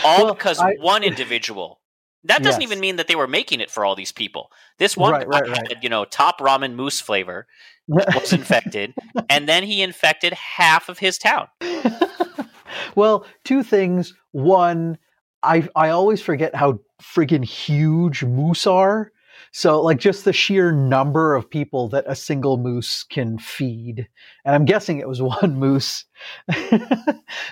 [0.04, 1.80] all well, because I, one individual
[2.26, 2.70] that doesn't yes.
[2.70, 4.52] even mean that they were making it for all these people.
[4.80, 5.74] This one right, right, right.
[5.74, 7.46] had, you know, top ramen moose flavor
[7.88, 8.94] was infected,
[9.30, 11.48] and then he infected half of his town.
[12.96, 14.14] well, two things.
[14.32, 14.98] One,
[15.44, 19.12] I I always forget how friggin' huge moose are.
[19.52, 24.06] So, like, just the sheer number of people that a single moose can feed.
[24.44, 26.04] And I'm guessing it was one moose.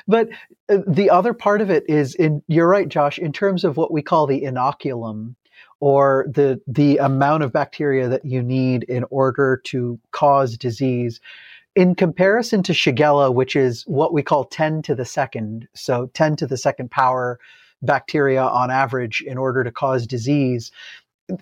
[0.06, 0.28] but
[0.68, 3.92] uh, the other part of it is, in, you're right, Josh, in terms of what
[3.94, 5.36] we call the inoculum,
[5.84, 11.20] or the the amount of bacteria that you need in order to cause disease.
[11.76, 16.38] In comparison to shigella which is what we call 10 to the second so 10
[16.38, 17.38] to the second power
[17.82, 20.72] bacteria on average in order to cause disease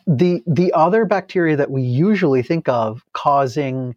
[0.08, 3.96] the the other bacteria that we usually think of causing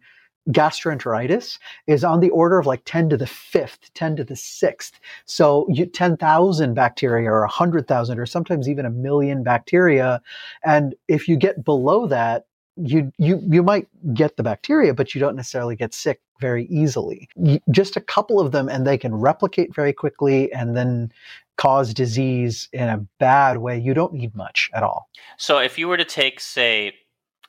[0.49, 4.99] gastroenteritis is on the order of like 10 to the fifth, 10 to the sixth.
[5.25, 10.21] So you, 10,000 bacteria or 100,000 or sometimes even a million bacteria.
[10.63, 12.45] And if you get below that,
[12.77, 17.29] you, you, you might get the bacteria, but you don't necessarily get sick very easily.
[17.71, 21.11] Just a couple of them and they can replicate very quickly and then
[21.57, 25.09] cause disease in a bad way, you don't need much at all.
[25.37, 26.95] So if you were to take, say,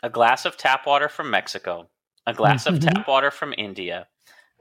[0.02, 1.88] a glass of tap water from Mexico,
[2.26, 2.76] a glass mm-hmm.
[2.76, 4.06] of tap water from India,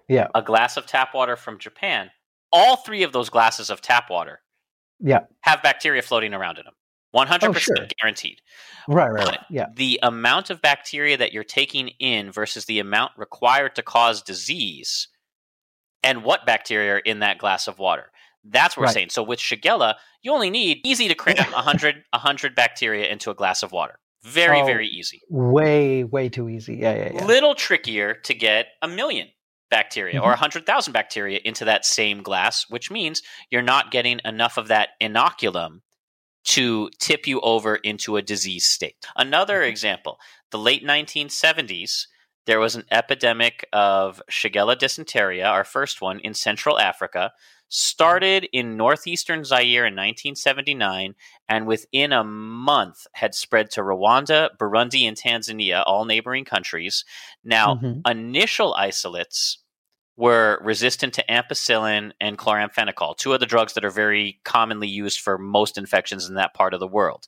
[0.08, 2.12] yeah, a glass of tap water from Japan,
[2.52, 4.42] all three of those glasses of tap water
[5.00, 5.22] yeah.
[5.42, 6.74] have bacteria floating around in them.
[7.16, 7.76] 100% oh, sure.
[8.02, 8.42] guaranteed.
[8.90, 9.40] Right, right, right.
[9.50, 9.68] Yeah.
[9.74, 15.08] The amount of bacteria that you're taking in versus the amount required to cause disease
[16.04, 18.12] and what bacteria are in that glass of water.
[18.44, 19.10] That's what we're saying.
[19.10, 23.64] So with Shigella, you only need easy to cram 100, 100 bacteria into a glass
[23.64, 23.98] of water.
[24.26, 25.22] Very, oh, very easy.
[25.30, 26.78] Way, way too easy.
[26.78, 27.26] Yeah, yeah, yeah.
[27.26, 29.28] Little trickier to get a million
[29.70, 30.26] bacteria mm-hmm.
[30.26, 34.90] or 100,000 bacteria into that same glass, which means you're not getting enough of that
[35.02, 35.82] inoculum
[36.46, 38.96] to tip you over into a disease state.
[39.16, 39.70] Another mm-hmm.
[39.70, 40.18] example
[40.52, 42.06] the late 1970s,
[42.48, 47.32] there was an epidemic of Shigella dysentery, our first one in Central Africa,
[47.70, 51.16] started in northeastern Zaire in 1979
[51.50, 57.04] and within a month had spread to Rwanda, Burundi, and Tanzania, all neighboring countries.
[57.44, 58.10] Now, mm-hmm.
[58.10, 59.60] initial isolates
[60.18, 65.20] were resistant to ampicillin and chloramphenicol, two of the drugs that are very commonly used
[65.20, 67.28] for most infections in that part of the world.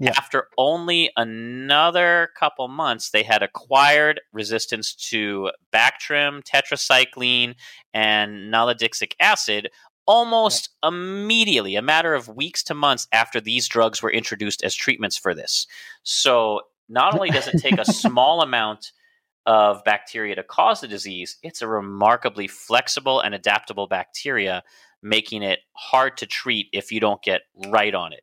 [0.00, 0.14] Yeah.
[0.16, 7.54] After only another couple months, they had acquired resistance to Bactrim, tetracycline,
[7.92, 9.70] and nalidixic acid,
[10.06, 15.16] almost immediately, a matter of weeks to months after these drugs were introduced as treatments
[15.16, 15.68] for this.
[16.02, 18.92] So not only does it take a small amount
[19.46, 24.62] of bacteria to cause the disease, it's a remarkably flexible and adaptable bacteria,
[25.02, 28.22] making it hard to treat if you don't get right on it.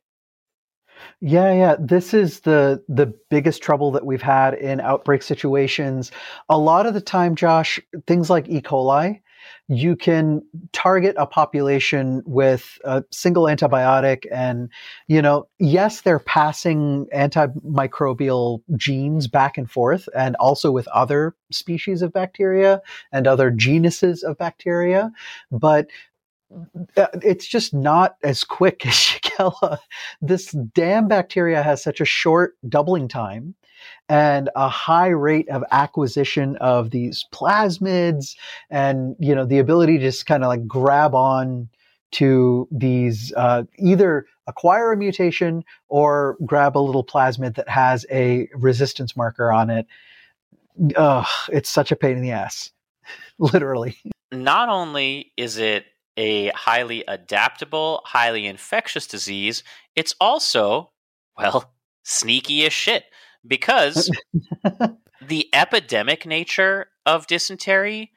[1.20, 1.76] Yeah, yeah.
[1.78, 6.10] This is the the biggest trouble that we've had in outbreak situations.
[6.48, 8.60] A lot of the time, Josh, things like E.
[8.60, 9.20] coli,
[9.68, 14.68] you can target a population with a single antibiotic and
[15.08, 22.02] you know yes they're passing antimicrobial genes back and forth and also with other species
[22.02, 22.80] of bacteria
[23.12, 25.10] and other genuses of bacteria
[25.50, 25.88] but
[26.96, 29.78] uh, it's just not as quick as Shigella.
[30.20, 33.54] This damn bacteria has such a short doubling time
[34.08, 38.36] and a high rate of acquisition of these plasmids
[38.70, 41.68] and you know the ability to just kind of like grab on
[42.12, 48.48] to these uh, either acquire a mutation or grab a little plasmid that has a
[48.54, 49.86] resistance marker on it.
[50.96, 52.70] Ugh, it's such a pain in the ass,
[53.38, 53.96] literally.
[54.30, 59.62] Not only is it a highly adaptable, highly infectious disease,
[59.96, 60.90] it's also,
[61.36, 61.72] well,
[62.04, 63.04] sneaky as shit
[63.46, 64.10] because
[65.28, 68.12] the epidemic nature of dysentery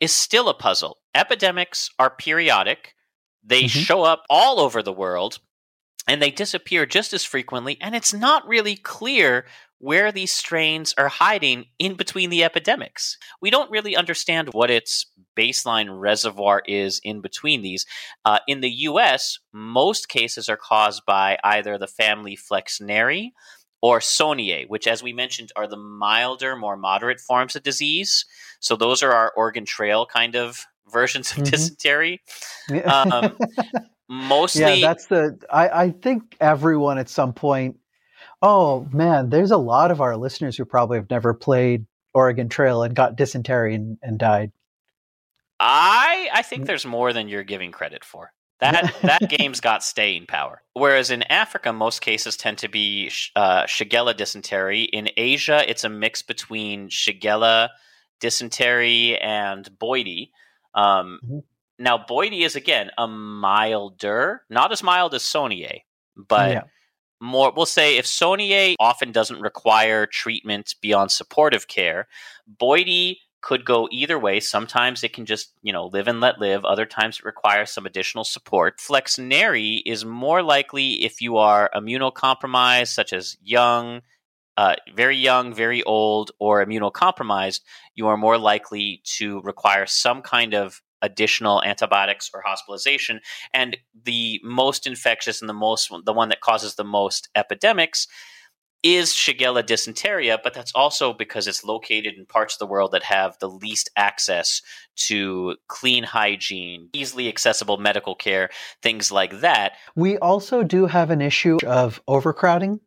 [0.00, 0.98] is still a puzzle.
[1.14, 2.94] Epidemics are periodic,
[3.42, 3.78] they mm-hmm.
[3.80, 5.38] show up all over the world,
[6.08, 9.46] and they disappear just as frequently, and it's not really clear
[9.78, 13.16] where these strains are hiding in between the epidemics.
[13.40, 17.86] We don't really understand what its baseline reservoir is in between these.
[18.26, 23.30] Uh, in the US, most cases are caused by either the family Flexneri
[23.82, 28.26] or Soniae, which, as we mentioned, are the milder, more moderate forms of disease.
[28.60, 31.50] So those are our Oregon Trail kind of versions of mm-hmm.
[31.50, 32.20] dysentery.
[32.84, 33.36] Um,
[34.08, 35.38] mostly, yeah, that's the.
[35.50, 37.76] I, I think everyone at some point.
[38.42, 42.82] Oh man, there's a lot of our listeners who probably have never played Oregon Trail
[42.82, 44.52] and got dysentery and, and died.
[45.58, 46.66] I I think mm.
[46.66, 48.32] there's more than you're giving credit for.
[48.60, 50.62] That that game's got staying power.
[50.74, 54.84] Whereas in Africa, most cases tend to be uh, Shigella dysentery.
[54.84, 57.70] In Asia, it's a mix between Shigella
[58.20, 60.30] dysentery and Boidi.
[60.74, 61.38] Um, mm-hmm.
[61.78, 65.80] Now, Boidi is again a milder, not as mild as Soniae,
[66.16, 66.62] but yeah.
[67.20, 67.52] more.
[67.56, 72.06] We'll say if Soniae often doesn't require treatment beyond supportive care,
[72.60, 74.40] Boidi could go either way.
[74.40, 76.64] Sometimes it can just, you know, live and let live.
[76.64, 78.78] Other times it requires some additional support.
[78.78, 84.02] Flexneri is more likely if you are immunocompromised, such as young,
[84.56, 87.60] uh, very young, very old, or immunocompromised,
[87.94, 93.20] you are more likely to require some kind of additional antibiotics or hospitalization.
[93.54, 98.06] And the most infectious and the most, the one that causes the most epidemics
[98.82, 103.02] is Shigella dysentery, but that's also because it's located in parts of the world that
[103.02, 104.62] have the least access
[104.96, 108.50] to clean hygiene, easily accessible medical care,
[108.82, 109.72] things like that.
[109.96, 112.80] We also do have an issue of overcrowding,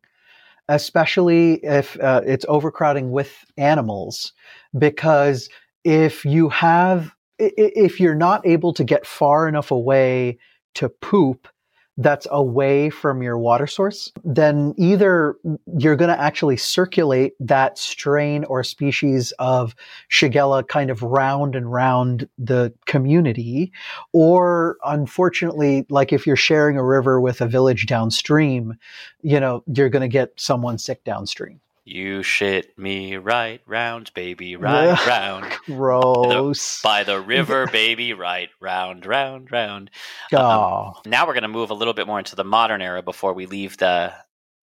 [0.68, 4.32] especially if uh, it's overcrowding with animals,
[4.76, 5.48] because
[5.84, 10.38] if you have if you're not able to get far enough away
[10.74, 11.48] to poop
[11.96, 15.36] that's away from your water source, then either
[15.78, 19.76] you're going to actually circulate that strain or species of
[20.10, 23.72] Shigella kind of round and round the community,
[24.12, 28.74] or unfortunately, like if you're sharing a river with a village downstream,
[29.22, 31.60] you know, you're going to get someone sick downstream.
[31.84, 35.52] You shit me right round, baby, right round.
[35.66, 36.80] Gross.
[36.82, 39.90] By the, by the, river, baby, right round, round, round.
[40.32, 40.94] Oh.
[40.96, 43.34] Um, now we're going to move a little bit more into the modern era before
[43.34, 44.12] we leave the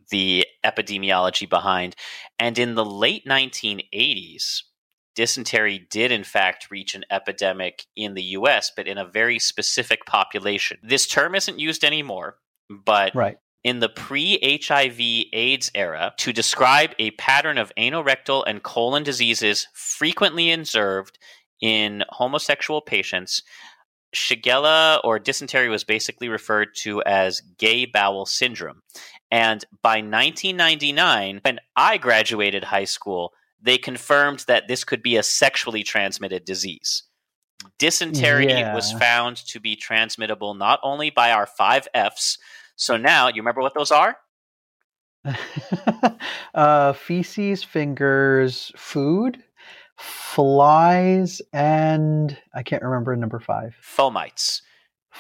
[0.10, 1.96] the epidemiology behind.
[2.38, 4.64] And in the late 1980s,
[5.16, 10.06] dysentery did in fact reach an epidemic in the US, but in a very specific
[10.06, 10.78] population.
[10.84, 12.38] This term isn't used anymore,
[12.70, 15.00] but right in the pre HIV
[15.34, 21.20] AIDS era to describe a pattern of anorectal and colon diseases frequently observed
[21.62, 23.44] in homosexual patients.
[24.16, 28.82] Shigella or dysentery was basically referred to as gay bowel syndrome.
[29.30, 35.24] And by 1999, when I graduated high school, they confirmed that this could be a
[35.24, 37.04] sexually transmitted disease.
[37.78, 38.74] Dysentery yeah.
[38.74, 42.38] was found to be transmittable not only by our five F's,
[42.82, 44.18] so now, you remember what those are?
[46.56, 49.38] uh, feces, fingers, food,
[50.00, 53.76] flies, and I can't remember number five.
[53.84, 54.64] Fomites.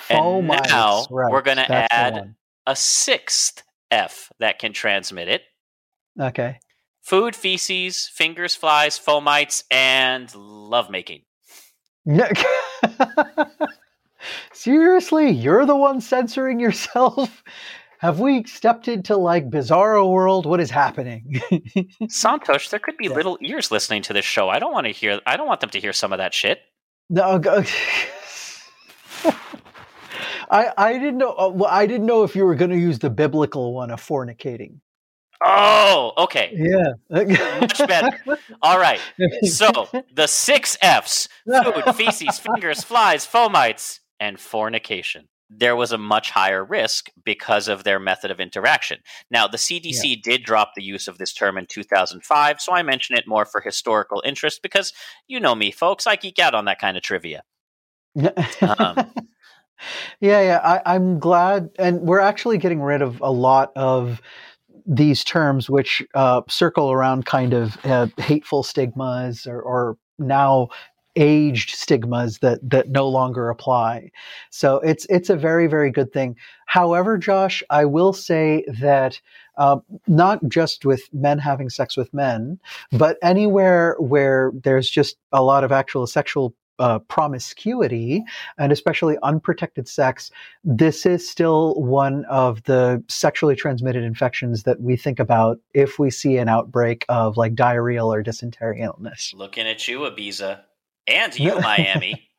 [0.09, 2.33] And Fomites, now right, we're going to add
[2.65, 5.43] a sixth F that can transmit it.
[6.19, 6.57] Okay.
[7.03, 11.21] Food, feces, fingers, flies, fomites, and lovemaking.
[14.53, 17.43] Seriously, you're the one censoring yourself?
[17.99, 20.47] Have we stepped into like bizarro world?
[20.47, 21.39] What is happening?
[22.09, 23.13] Santosh, there could be Yeah.
[23.13, 24.49] little ears listening to this show.
[24.49, 25.19] I don't want to hear.
[25.27, 26.61] I don't want them to hear some of that shit.
[27.09, 27.63] no, go-
[30.49, 31.31] I I didn't know.
[31.37, 34.01] uh, Well, I didn't know if you were going to use the biblical one of
[34.01, 34.79] fornicating.
[35.43, 36.93] Oh, okay, Yeah,
[37.59, 38.09] much better.
[38.61, 38.99] All right.
[39.43, 45.27] So the six Fs: food, feces, fingers, flies, fomites, and fornication.
[45.49, 48.99] There was a much higher risk because of their method of interaction.
[49.29, 53.17] Now, the CDC did drop the use of this term in 2005, so I mention
[53.17, 54.93] it more for historical interest because
[55.27, 56.07] you know me, folks.
[56.07, 57.43] I geek out on that kind of trivia.
[58.15, 58.31] Um,
[60.21, 60.61] yeah, yeah.
[60.63, 64.21] I, I'm glad, and we're actually getting rid of a lot of
[64.85, 70.69] these terms which uh, circle around kind of uh, hateful stigmas or, or now
[71.15, 74.11] aged stigmas that that no longer apply.
[74.49, 76.35] So it's it's a very very good thing.
[76.65, 79.19] However, Josh, I will say that
[79.57, 82.59] uh, not just with men having sex with men,
[82.91, 88.23] but anywhere where there's just a lot of actual sexual uh, promiscuity
[88.57, 90.31] and especially unprotected sex,
[90.63, 96.09] this is still one of the sexually transmitted infections that we think about if we
[96.09, 99.31] see an outbreak of like diarrheal or dysentery illness.
[99.35, 100.61] looking at you, Ibiza,
[101.07, 102.29] and you, Miami.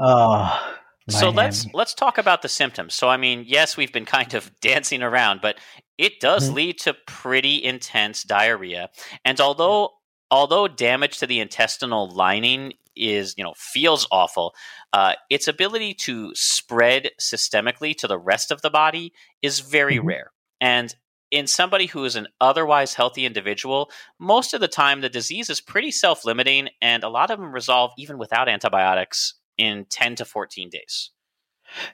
[0.00, 0.76] Oh,
[1.08, 2.94] So let's let's talk about the symptoms.
[2.94, 5.58] So I mean, yes, we've been kind of dancing around, but
[5.98, 6.54] it does Mhm.
[6.54, 8.90] lead to pretty intense diarrhea.
[9.24, 9.90] And although
[10.30, 14.54] although damage to the intestinal lining is you know feels awful,
[14.92, 19.12] uh, its ability to spread systemically to the rest of the body
[19.42, 20.06] is very Mhm.
[20.06, 20.32] rare.
[20.60, 20.94] And
[21.34, 25.60] in somebody who is an otherwise healthy individual, most of the time the disease is
[25.60, 30.24] pretty self limiting, and a lot of them resolve even without antibiotics in 10 to
[30.24, 31.10] 14 days.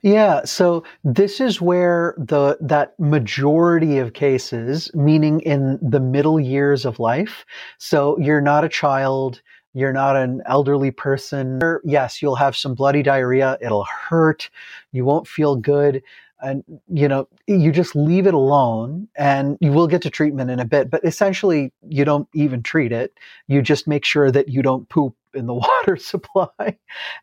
[0.02, 6.84] Yeah, so this is where the that majority of cases, meaning in the middle years
[6.84, 7.46] of life,
[7.78, 9.40] so you're not a child,
[9.72, 11.60] you're not an elderly person.
[11.82, 14.50] Yes, you'll have some bloody diarrhea, it'll hurt,
[14.92, 16.02] you won't feel good,
[16.42, 20.58] and you know, you just leave it alone and you will get to treatment in
[20.60, 23.12] a bit, but essentially you don't even treat it.
[23.48, 26.48] You just make sure that you don't poop in the water supply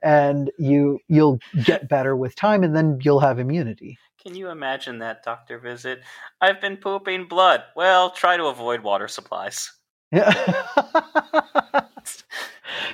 [0.01, 4.99] and you you'll get better with time and then you'll have immunity Can you imagine
[4.99, 6.01] that doctor visit?
[6.39, 7.63] I've been pooping blood.
[7.75, 9.71] Well, try to avoid water supplies.
[10.11, 10.31] yeah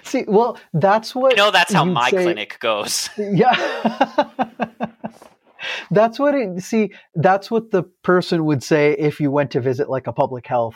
[0.03, 3.09] see well that's what You know that's how my say- clinic goes.
[3.17, 3.53] yeah
[5.91, 9.89] that's what it see that's what the person would say if you went to visit
[9.89, 10.75] like a public health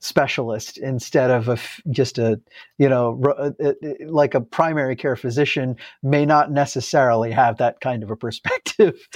[0.00, 1.58] specialist instead of a
[1.90, 2.40] just a
[2.78, 3.72] you know ro- uh, uh,
[4.06, 8.98] like a primary care physician may not necessarily have that kind of a perspective.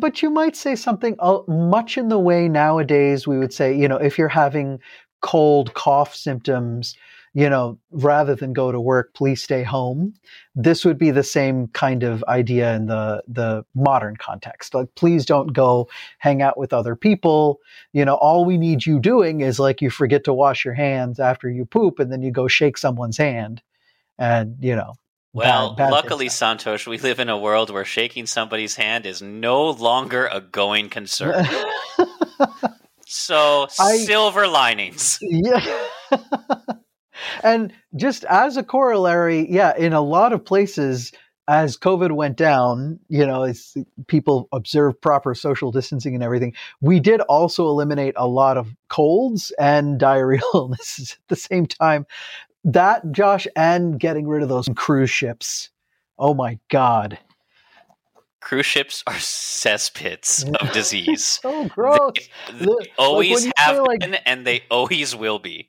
[0.00, 3.88] But you might say something uh, much in the way nowadays we would say you
[3.88, 4.78] know if you're having
[5.20, 6.96] cold cough symptoms
[7.34, 10.12] you know rather than go to work please stay home.
[10.54, 14.74] This would be the same kind of idea in the the modern context.
[14.74, 17.60] Like please don't go hang out with other people.
[17.92, 21.18] You know all we need you doing is like you forget to wash your hands
[21.20, 23.62] after you poop and then you go shake someone's hand.
[24.18, 24.92] And you know
[25.32, 29.22] Well, bad- bad luckily, Santosh, we live in a world where shaking somebody's hand is
[29.22, 31.46] no longer a going concern.
[33.14, 35.18] So, I- silver linings.
[35.20, 35.86] yeah
[37.42, 41.12] and just as a corollary yeah in a lot of places
[41.48, 43.76] as covid went down you know as
[44.06, 49.52] people observed proper social distancing and everything we did also eliminate a lot of colds
[49.58, 52.06] and diarrheal illnesses at the same time
[52.64, 55.70] that josh and getting rid of those cruise ships
[56.18, 57.18] oh my god
[58.40, 61.24] Cruise ships are cesspits of disease.
[61.24, 62.12] so gross
[62.52, 65.68] They, they always you have like- been, and they always will be.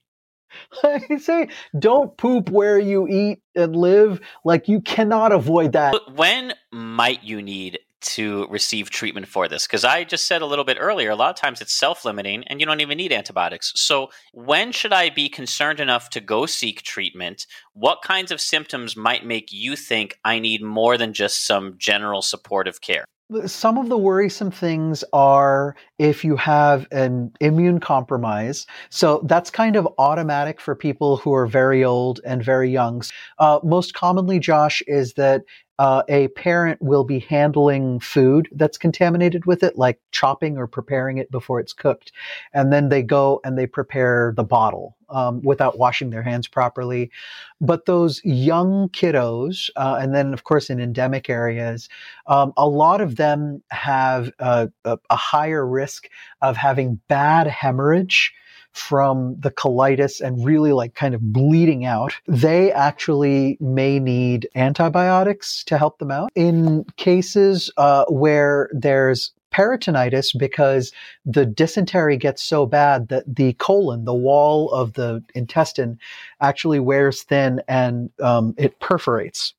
[0.83, 6.53] I say don't poop where you eat and live like you cannot avoid that when
[6.71, 9.65] might you need to receive treatment for this?
[9.65, 12.43] Because I just said a little bit earlier, a lot of times it's self limiting
[12.47, 13.71] and you don't even need antibiotics.
[13.75, 17.47] So, when should I be concerned enough to go seek treatment?
[17.73, 22.21] What kinds of symptoms might make you think I need more than just some general
[22.21, 23.05] supportive care?
[23.45, 28.65] Some of the worrisome things are if you have an immune compromise.
[28.89, 33.03] So that's kind of automatic for people who are very old and very young.
[33.39, 35.43] Uh, most commonly, Josh, is that
[35.79, 41.17] uh, a parent will be handling food that's contaminated with it, like chopping or preparing
[41.17, 42.11] it before it's cooked.
[42.53, 47.11] And then they go and they prepare the bottle um, without washing their hands properly.
[47.59, 51.89] But those young kiddos, uh, and then of course in endemic areas,
[52.27, 56.07] um, a lot of them have uh, a, a higher risk
[56.41, 58.33] of having bad hemorrhage
[58.73, 65.63] from the colitis and really like kind of bleeding out, they actually may need antibiotics
[65.65, 66.29] to help them out.
[66.35, 70.91] In cases uh, where there's peritonitis because
[71.25, 75.99] the dysentery gets so bad that the colon, the wall of the intestine,
[76.41, 79.53] actually wears thin and um, it perforates.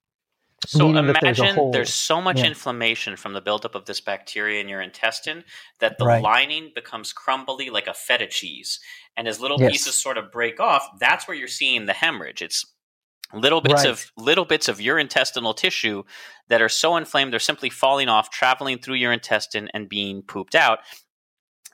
[0.67, 2.47] So imagine there's, there's, so much yeah.
[2.47, 5.45] inflammation from the buildup of this bacteria in your intestine
[5.81, 6.23] that the right.
[6.23, 8.81] lining becomes crumbly like a feta cheese.
[9.17, 9.73] And as little yes.
[9.73, 12.43] pieces sort of break off, that's where you're seeing the hemorrhage.
[12.43, 12.65] It's
[13.33, 13.91] little bits right.
[13.91, 16.03] of little bits of your intestinal tissue
[16.49, 20.55] that are so inflamed they're simply falling off, traveling through your intestine and being pooped
[20.55, 20.81] out.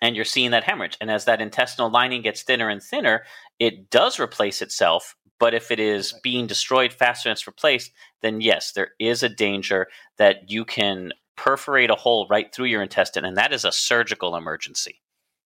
[0.03, 0.97] And you're seeing that hemorrhage.
[1.01, 3.25] And as that intestinal lining gets thinner and thinner,
[3.59, 7.91] it does replace itself but if it is being destroyed faster than it's replaced,
[8.23, 9.89] then yes, there is a danger
[10.19, 14.37] that you can perforate a hole right through your intestine, and that is a surgical
[14.37, 15.01] emergency.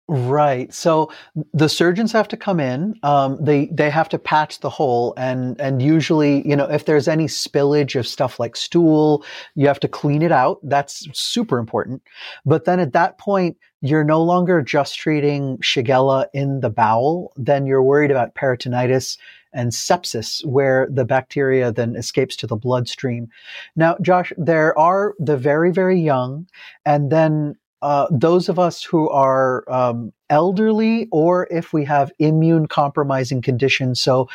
[0.08, 0.72] Right.
[0.74, 1.12] So
[1.54, 2.96] the surgeons have to come in.
[3.02, 7.06] Um, they they have to patch the hole, and and usually, you know, if there's
[7.06, 9.24] any spillage of stuff like stool,
[9.54, 10.58] you have to clean it out.
[10.64, 12.02] That's super important.
[12.44, 17.32] But then at that point, you're no longer just treating Shigella in the bowel.
[17.36, 19.18] Then you're worried about peritonitis
[19.52, 23.28] and sepsis, where the bacteria then escapes to the bloodstream.
[23.76, 26.46] Now, Josh, there are the very, very young,
[26.84, 32.66] and then uh, those of us who are um, elderly or if we have immune
[32.66, 34.00] compromising conditions.
[34.00, 34.28] So,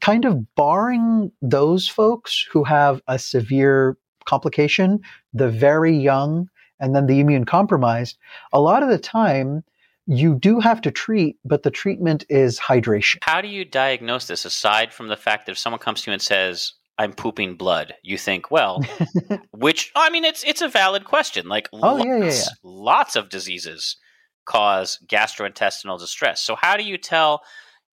[0.00, 5.00] kind of barring those folks who have a severe complication,
[5.34, 6.48] the very young,
[6.80, 8.16] and then the immune compromised,
[8.52, 9.62] a lot of the time,
[10.06, 13.18] you do have to treat, but the treatment is hydration.
[13.22, 16.12] How do you diagnose this aside from the fact that if someone comes to you
[16.12, 18.80] and says, I'm pooping blood, you think, well,
[19.52, 21.48] which I mean it's it's a valid question.
[21.48, 22.44] Like oh, lots, yeah, yeah, yeah.
[22.62, 23.96] lots of diseases
[24.44, 26.40] cause gastrointestinal distress.
[26.40, 27.42] So how do you tell,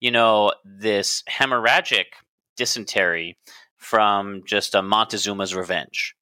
[0.00, 2.06] you know, this hemorrhagic
[2.56, 3.38] dysentery
[3.78, 6.14] from just a Montezuma's revenge?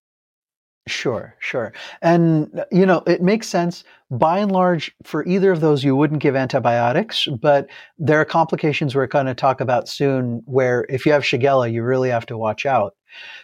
[0.91, 1.73] Sure, sure.
[2.03, 3.85] And, you know, it makes sense.
[4.11, 8.97] By and large, for either of those, you wouldn't give antibiotics, but there are complications
[8.97, 12.37] we're going to talk about soon where if you have Shigella, you really have to
[12.37, 12.97] watch out.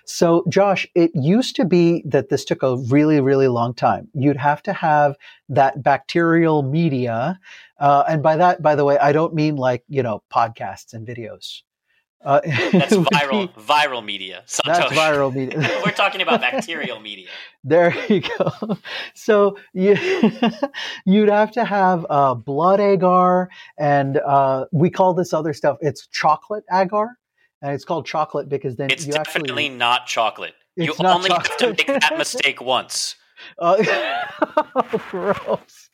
[0.05, 4.09] So, Josh, it used to be that this took a really, really long time.
[4.13, 5.15] You'd have to have
[5.49, 7.39] that bacterial media.
[7.79, 11.07] Uh, and by that, by the way, I don't mean like, you know, podcasts and
[11.07, 11.63] videos.
[12.27, 12.41] Uh,
[12.73, 14.43] that's viral be, viral media.
[14.47, 14.63] Santosh.
[14.67, 15.61] That's viral media.
[15.85, 17.29] We're talking about bacterial media.
[17.69, 18.79] There you go.
[19.15, 19.97] So you,
[21.05, 25.79] you'd have to have uh, blood agar, and uh, we call this other stuff.
[25.81, 27.19] It's chocolate agar,
[27.63, 30.55] and it's called chocolate because then it's definitely actually, not chocolate.
[30.77, 31.49] You only chocolate.
[31.49, 33.17] have to make that mistake once.
[33.59, 33.83] Uh,
[35.11, 35.86] gross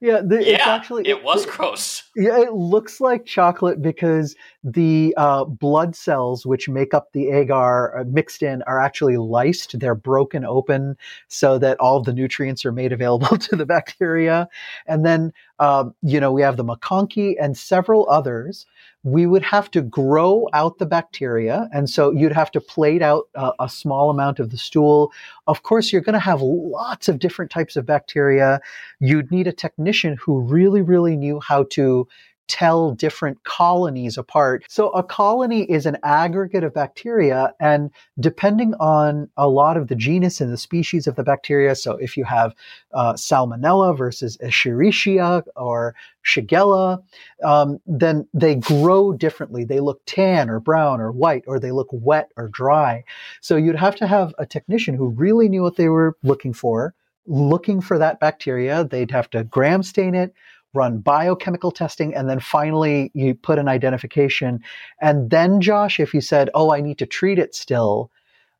[0.00, 2.04] yeah, the, yeah, it's actually it was it, gross.
[2.14, 7.98] Yeah, it looks like chocolate because the uh, blood cells which make up the agar
[7.98, 9.78] uh, mixed in are actually lysed.
[9.78, 10.96] They're broken open
[11.28, 14.48] so that all of the nutrients are made available to the bacteria.
[14.86, 18.66] And then, um, you know, we have the MacConkey and several others
[19.04, 21.68] we would have to grow out the bacteria.
[21.72, 25.12] And so you'd have to plate out uh, a small amount of the stool.
[25.46, 28.60] Of course, you're going to have lots of different types of bacteria.
[28.98, 32.08] You'd need a technician who really, really knew how to
[32.48, 34.64] tell different colonies apart.
[34.68, 39.94] So a colony is an aggregate of bacteria and depending on a lot of the
[39.94, 42.54] genus and the species of the bacteria, so if you have
[42.92, 45.94] uh, Salmonella versus Escherichia or
[46.24, 47.02] Shigella,
[47.44, 49.64] um, then they grow differently.
[49.64, 53.04] They look tan or brown or white, or they look wet or dry.
[53.40, 56.94] So you'd have to have a technician who really knew what they were looking for,
[57.26, 58.84] looking for that bacteria.
[58.84, 60.34] They'd have to gram stain it,
[60.74, 64.60] run biochemical testing, and then finally you put an identification.
[65.00, 68.10] And then, Josh, if you said, oh, I need to treat it still,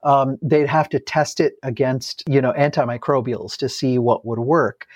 [0.05, 4.87] um, they'd have to test it against, you know, antimicrobials to see what would work.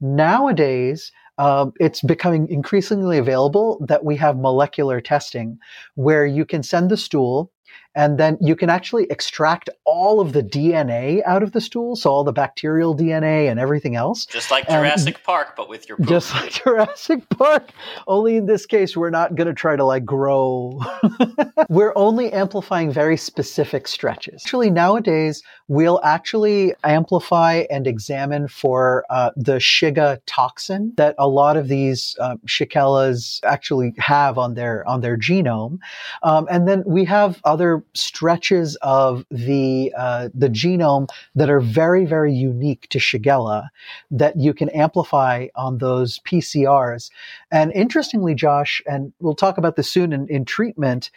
[0.00, 5.58] Nowadays, um, it's becoming increasingly available that we have molecular testing
[5.94, 7.50] where you can send the stool,
[7.94, 12.10] and then you can actually extract all of the DNA out of the stool, so
[12.10, 14.26] all the bacterial DNA and everything else.
[14.26, 16.08] Just like And- Jurassic Park, but with your poop.
[16.08, 17.70] Just like Jurassic Park,
[18.06, 20.80] only in this case, we're not going to try to like grow.
[21.68, 24.42] we're only amplifying very specific stretches.
[24.44, 31.56] Actually, nowadays, we'll actually amplify and examine for uh, the Shiga toxin that a lot
[31.56, 35.78] of these uh, Shikellas actually have on their on their genome,
[36.22, 42.04] um, and then we have other stretches of the uh, the genome that are very
[42.04, 43.68] very unique to Shigella
[44.10, 47.10] that you can amplify on those PCRs.
[47.50, 51.10] And interestingly, Josh, and we'll talk about this soon in, in treatment,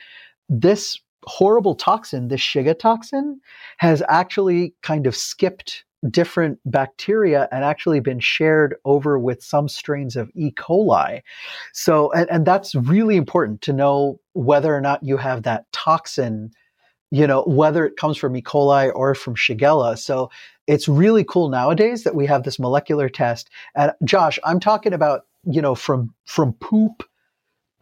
[0.50, 3.40] this horrible toxin, this Shiga toxin,
[3.78, 10.16] has actually kind of skipped different bacteria and actually been shared over with some strains
[10.16, 10.52] of E.
[10.52, 11.22] coli.
[11.74, 16.52] So, and, and that's really important to know whether or not you have that toxin,
[17.12, 18.42] you know, whether it comes from E.
[18.42, 19.98] coli or from Shigella.
[19.98, 20.30] So
[20.68, 23.50] it's really cool nowadays that we have this molecular test.
[23.76, 27.04] And Josh, I'm talking about, you know, from from poop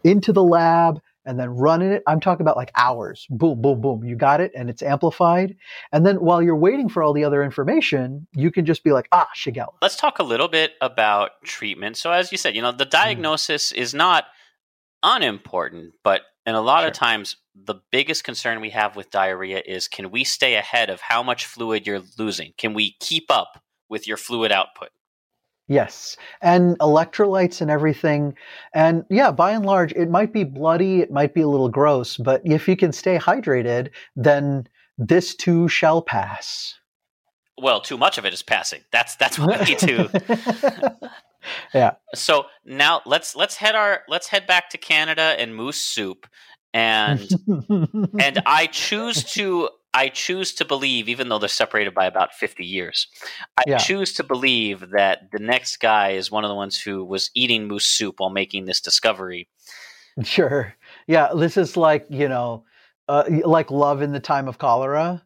[0.03, 2.03] into the lab and then running it.
[2.07, 3.27] I'm talking about like hours.
[3.29, 4.03] Boom, boom, boom.
[4.03, 5.55] You got it and it's amplified.
[5.91, 9.07] And then while you're waiting for all the other information, you can just be like,
[9.11, 9.73] ah, Shigella.
[9.81, 11.97] Let's talk a little bit about treatment.
[11.97, 14.25] So, as you said, you know, the diagnosis is not
[15.03, 19.87] unimportant, but in a lot of times, the biggest concern we have with diarrhea is
[19.87, 22.53] can we stay ahead of how much fluid you're losing?
[22.57, 24.89] Can we keep up with your fluid output?
[25.71, 26.17] Yes.
[26.41, 28.35] And electrolytes and everything.
[28.73, 32.17] And yeah, by and large, it might be bloody, it might be a little gross,
[32.17, 34.67] but if you can stay hydrated, then
[34.97, 36.75] this too shall pass.
[37.57, 38.81] Well, too much of it is passing.
[38.91, 41.09] That's that's what we need to.
[41.73, 41.91] yeah.
[42.15, 46.27] So now let's let's head our let's head back to Canada and moose soup,
[46.73, 47.29] and
[48.19, 52.65] and I choose to I choose to believe, even though they're separated by about fifty
[52.65, 53.07] years,
[53.57, 53.77] I Yeah.
[53.77, 57.67] choose to believe that the next guy is one of the ones who was eating
[57.67, 59.47] moose soup while making this discovery.
[60.23, 60.75] Sure.
[61.07, 62.65] Yeah, this is like, you know,
[63.07, 65.23] uh, like love in the time of cholera.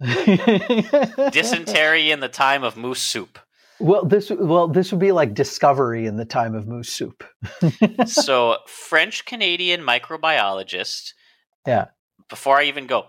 [0.00, 3.38] Dysentery in the time of moose soup.
[3.80, 7.24] Well, this well, this would be like discovery in the time of moose soup.
[8.06, 11.12] so French Canadian microbiologist.
[11.66, 11.86] Yeah.
[12.28, 13.06] Before I even go,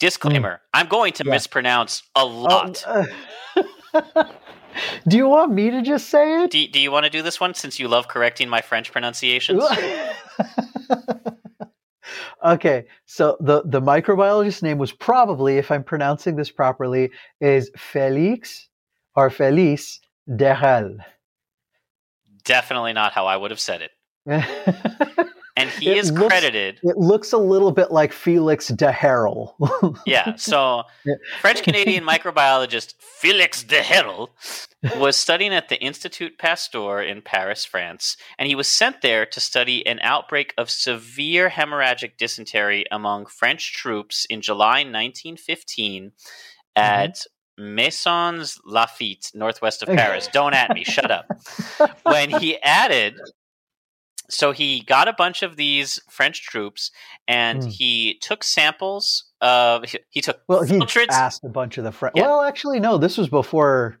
[0.00, 1.30] disclaimer: I'm going to Yeah.
[1.32, 2.82] mispronounce a lot.
[2.86, 3.06] Oh,
[3.94, 4.24] uh,
[5.08, 6.50] do you want me to just say it?
[6.50, 9.62] do, do you want to do this one since you love correcting my French pronunciations?
[12.44, 18.68] okay, so the the microbiologist's name was probably, if I'm pronouncing this properly, is Felix
[19.14, 20.98] or Felice Derel.
[22.44, 23.90] Definitely not how I would have said it.
[25.60, 26.80] And he It is looks- credited.
[26.82, 29.54] It looks a little bit like Felix de Herel.
[30.06, 30.84] Yeah, so
[31.40, 34.30] French Canadian microbiologist Felix de Herel
[34.96, 39.40] was studying at the Institut Pasteur in Paris, France, and he was sent there to
[39.40, 46.12] study an outbreak of severe hemorrhagic dysentery among French troops in July 1915
[46.76, 47.74] at mm-hmm.
[47.74, 50.28] Maisons Lafitte, northwest of Paris.
[50.32, 51.26] Don't at me, shut up.
[52.04, 53.14] when he added
[54.30, 56.90] so he got a bunch of these french troops
[57.28, 57.68] and Hmm.
[57.68, 61.92] he took samples of he, he took Well, he filtrates asked a bunch of the
[61.92, 62.14] friends.
[62.16, 62.26] Yeah.
[62.26, 62.96] Well, actually, no.
[62.98, 63.98] This was before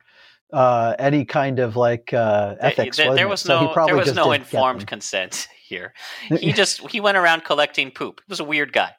[0.52, 2.96] uh, any kind of like uh, There- ethics.
[2.96, 3.30] there, there it?
[3.30, 5.94] was So no probably there was no informed consent here
[6.40, 8.90] he just he went around collecting poop he was a weird guy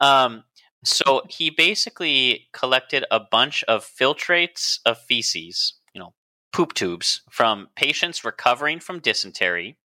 [0.00, 0.42] um
[0.82, 6.14] so he basically collected a bunch of filtrates of feces you know
[6.54, 9.76] poop tubes from patients recovering from dysentery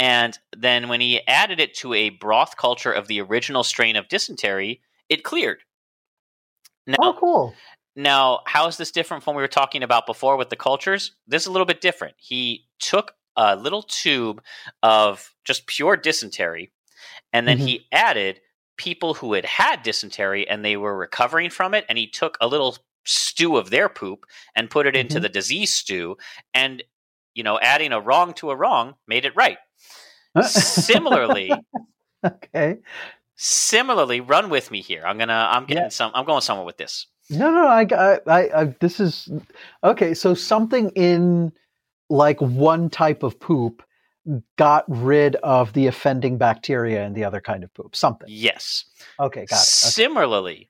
[0.00, 4.08] and then when he added it to a broth culture of the original strain of
[4.08, 5.60] dysentery it cleared
[6.88, 7.54] now Oh, cool.
[7.96, 11.12] now, how is this different from what we were talking about before with the cultures?
[11.26, 12.14] This is a little bit different.
[12.18, 14.42] He took a little tube
[14.82, 16.72] of just pure dysentery,
[17.32, 17.68] and then Mhm.
[17.68, 18.40] he added
[18.76, 22.48] people who had had dysentery and they were recovering from it, and he took a
[22.48, 24.24] little stew of their poop
[24.56, 25.22] and put it into Mhm.
[25.22, 26.16] the disease stew,
[26.54, 26.82] and
[27.34, 29.58] you know, adding a wrong to a wrong made it right.
[30.42, 31.50] Similarly,
[32.26, 32.76] okay.
[33.36, 35.02] similarly, run with me here.
[35.04, 35.88] I'm gonna, I'm getting Yeah.
[35.88, 37.06] some, I'm going somewhere with this.
[37.30, 37.86] No, no, I,
[38.26, 39.28] I, I, this is
[39.84, 40.14] okay.
[40.14, 41.52] So something in
[42.08, 43.82] like one type of poop
[44.58, 47.94] got rid of the offending bacteria in the other kind of poop.
[47.94, 48.26] Something.
[48.30, 48.84] Yes.
[49.20, 49.58] Okay, got it.
[49.58, 49.58] Okay.
[49.58, 50.66] Similarly,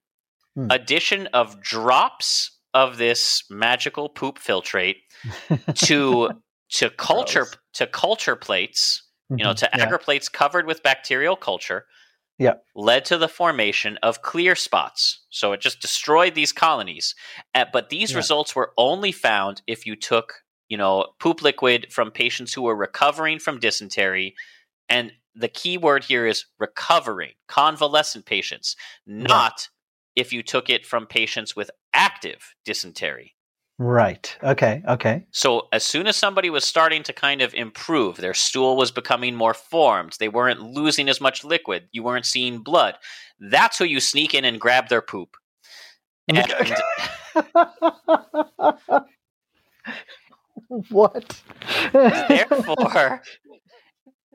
[0.57, 0.67] Hmm.
[0.71, 4.97] addition of drops of this magical poop filtrate
[5.77, 6.31] to
[6.71, 7.57] to culture Gross.
[7.75, 9.05] to culture plates,
[9.37, 11.87] you know, Mhm, to yeah, agar plates covered with bacterial culture,
[12.39, 12.55] Yeah.
[12.75, 15.25] led to the formation of clear spots.
[15.31, 17.15] So it just destroyed these colonies.
[17.55, 18.19] Uh, but these Yeah.
[18.19, 22.77] results were only found if you took, you know, poop liquid from patients who were
[22.77, 24.35] recovering from dysentery.
[24.89, 28.77] And the key word here is recovering, convalescent patients,
[29.07, 29.69] not
[30.17, 33.37] if you took it from patients with active dysentery.
[33.81, 34.37] Right.
[34.43, 34.83] Okay.
[34.87, 35.25] Okay.
[35.31, 39.35] So as soon as somebody was starting to kind of improve, their stool was becoming
[39.35, 42.97] more formed, they weren't losing as much liquid, you weren't seeing blood.
[43.39, 45.35] That's who you sneak in and grab their poop.
[46.29, 46.47] And
[50.91, 51.41] what?
[51.95, 53.23] therefore,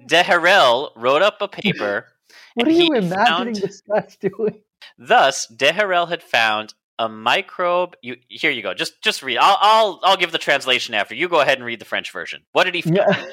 [0.09, 2.07] Deherel wrote up a paper.
[2.55, 4.59] what are you imagining found- this guy's doing?
[4.97, 7.95] Thus, Deherel had found a microbe.
[8.01, 8.73] You here you go.
[8.73, 9.37] Just just read.
[9.37, 11.15] I'll I'll I'll give the translation after.
[11.15, 12.41] You go ahead and read the French version.
[12.53, 13.25] What did he Yeah.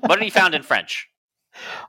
[0.00, 1.08] What did he found in French?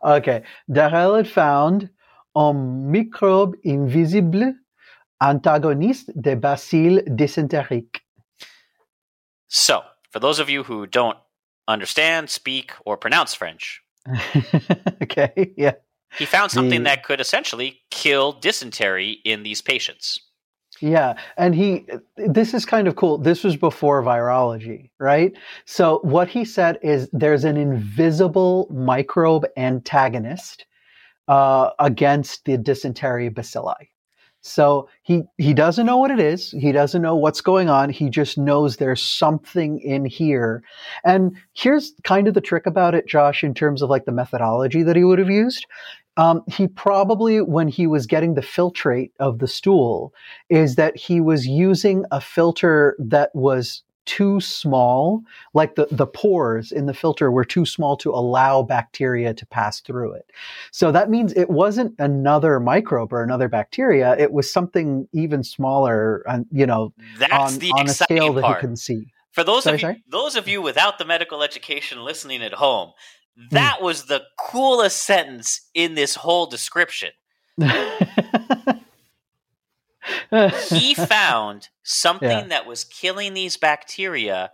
[0.03, 0.43] okay.
[0.71, 1.89] Darrell had found
[2.35, 4.53] un microbe invisible
[5.21, 7.99] antagoniste des bacilles dysentériques.
[9.49, 9.81] So,
[10.11, 11.17] for those of you who don't
[11.67, 13.81] understand, speak, or pronounce French,
[15.03, 15.53] okay.
[15.57, 15.73] Yeah.
[16.17, 20.19] he found something The- that could essentially kill dysentery in these patients.
[20.80, 21.86] Yeah, and he
[22.17, 23.17] this is kind of cool.
[23.17, 25.34] This was before virology, right?
[25.65, 30.65] So what he said is there's an invisible microbe antagonist
[31.28, 33.89] uh, against the dysentery bacilli.
[34.41, 36.51] So he he doesn't know what it is.
[36.51, 37.89] He doesn't know what's going on.
[37.89, 40.63] He just knows there's something in here.
[41.03, 44.84] And here's kind of the trick about it, Josh, in terms of like the methodology
[44.84, 45.65] that he would have used.
[46.18, 50.13] Um, he probably, when he was getting the filtrate of the stool,
[50.49, 55.22] is that he was using a filter that was too small,
[55.53, 59.82] like the, the pores in the filter were too small to allow bacteria to pass
[59.82, 60.32] through it.
[60.72, 64.15] So that means it wasn't another microbe or another bacteria.
[64.18, 68.36] It was something even smaller, and you know, That's on, the on a scale exciting
[68.36, 68.57] that part.
[68.57, 69.13] he couldn't see.
[69.32, 70.03] For those Sorry, of you, sorry?
[70.07, 72.93] Those of you without the medical education listening at home,
[73.38, 73.55] Mm-hmm.
[73.55, 77.11] that was the coolest sentence in this whole description.
[80.69, 82.43] He found something Yeah.
[82.47, 84.51] that was killing these bacteria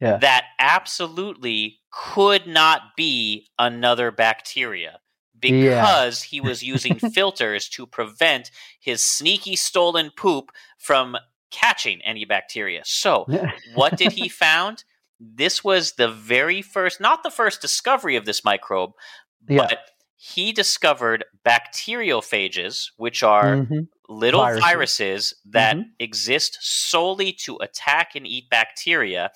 [0.00, 0.16] Yeah.
[0.18, 5.00] that absolutely could not be another bacteria
[5.42, 5.50] Yeah.
[5.52, 8.50] because he was using filters to prevent
[8.80, 11.16] his sneaky stolen poop from
[11.50, 12.82] catching any bacteria.
[12.84, 13.26] So,
[13.74, 14.84] what did he found?
[15.34, 18.92] This was the very first, not the first discovery of this microbe,
[19.48, 19.66] yeah.
[19.68, 19.78] but
[20.16, 23.88] he discovered bacteriophages, which are Mhm.
[24.08, 24.64] little Viruses.
[24.64, 25.84] viruses, that Mhm.
[25.98, 29.30] exist solely to attack and eat bacteria.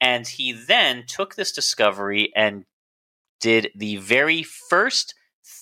[0.00, 2.64] And he then took this discovery and
[3.40, 5.14] did the very first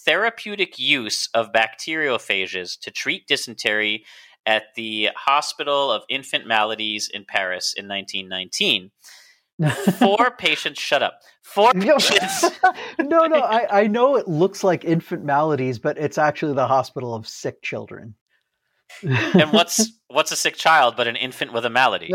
[0.05, 4.05] therapeutic use of bacteriophages to treat dysentery
[4.47, 8.91] at the Hospital of Infant Maladies in Paris in 1919.
[9.99, 11.21] Four patients, shut up.
[11.43, 12.51] Four No, patients.
[12.99, 13.41] no, no.
[13.41, 17.63] I, I know it looks like infant maladies, but it's actually the hospital of sick
[17.63, 18.15] children.
[19.03, 22.13] and what's what's a sick child but an infant with a malady?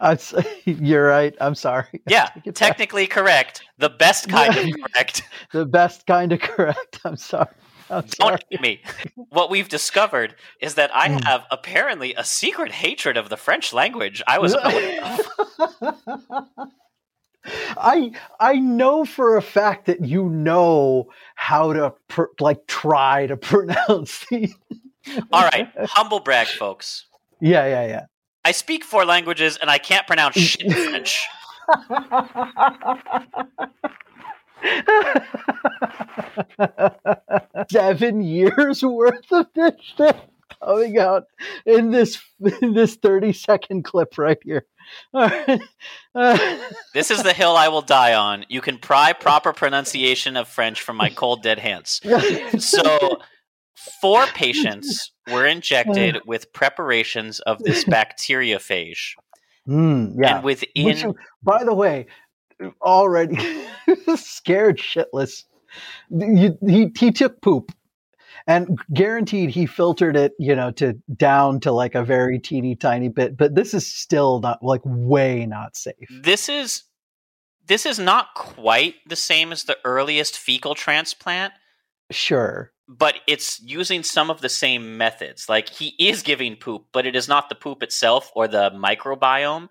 [0.00, 0.18] I'm,
[0.64, 1.34] you're right.
[1.40, 2.02] I'm sorry.
[2.08, 2.54] Yeah, it back.
[2.54, 3.62] technically correct.
[3.78, 5.22] The best kind of correct.
[5.52, 7.00] the best kind of correct.
[7.04, 7.48] I'm sorry.
[8.18, 8.80] Don't hate me.
[9.30, 11.24] What we've discovered is that I Mm.
[11.24, 14.22] have apparently a secret hatred of the French language.
[14.26, 14.54] I was.
[17.78, 18.10] I
[18.40, 24.24] I know for a fact that you know how to pr- like try to pronounce
[24.30, 24.52] the.
[25.32, 27.06] All right, humble brag, folks.
[27.40, 28.06] Yeah, yeah, yeah.
[28.44, 31.24] I speak four languages and I can't pronounce shit in French.
[37.70, 40.16] Seven years worth of this shit
[40.62, 41.24] coming out
[41.64, 42.18] in this
[42.62, 44.66] in this thirty second clip right here.
[45.12, 45.60] Right.
[46.14, 46.58] Uh,
[46.94, 48.46] This is the hill I will die on.
[48.48, 52.00] You can pry proper pronunciation of French from my cold dead hands.
[52.60, 53.18] So,
[54.00, 59.14] four patients were injected with preparations of this bacteriophage.
[59.68, 60.36] Mm, yeah.
[60.36, 61.04] And within Which,
[61.42, 62.06] by the way,
[62.82, 63.36] already
[64.16, 65.44] scared shitless.
[66.10, 67.72] You, he he took poop,
[68.46, 73.08] and guaranteed he filtered it, you know, to down to like a very teeny tiny
[73.08, 73.36] bit.
[73.36, 76.08] But this is still not like way not safe.
[76.22, 76.84] this is
[77.66, 81.52] this is not quite the same as the earliest fecal transplant
[82.12, 82.70] Sure.
[82.86, 87.16] but it's using some of the same methods like he is giving poop but it
[87.16, 89.68] is not the poop itself or the microbiome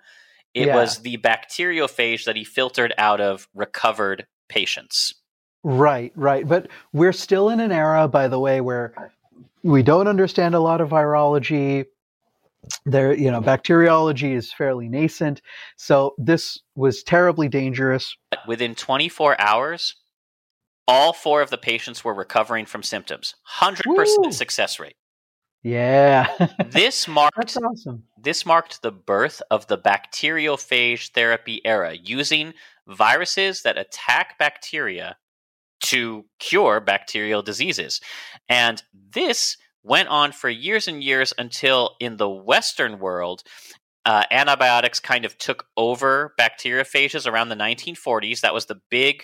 [0.55, 0.75] it Yeah.
[0.75, 5.13] was the bacteriophage that he filtered out of recovered patients
[5.67, 6.47] Right, right.
[6.47, 8.93] But we're still in an era, by the way, where
[9.63, 11.85] we don't understand a lot of virology.
[12.85, 15.41] There, you know, bacteriology is fairly nascent.
[15.75, 18.15] So this was terribly dangerous.
[18.47, 19.95] Within 24 hours,
[20.87, 23.33] all four of the patients were recovering from symptoms.
[23.59, 24.31] 100% Woo!
[24.31, 24.95] success rate.
[25.65, 26.27] Yeah.
[26.69, 28.03] This marked That's awesome.
[28.21, 32.53] this marked the birth of the bacteriophage therapy era, using
[32.87, 35.17] viruses that attack bacteria
[35.81, 37.99] to cure bacterial diseases.
[38.47, 43.41] And this went on for years and years until in the Western world,
[44.05, 48.41] uh, antibiotics kind of took over bacteriophages around the 1940s.
[48.41, 49.23] That was the big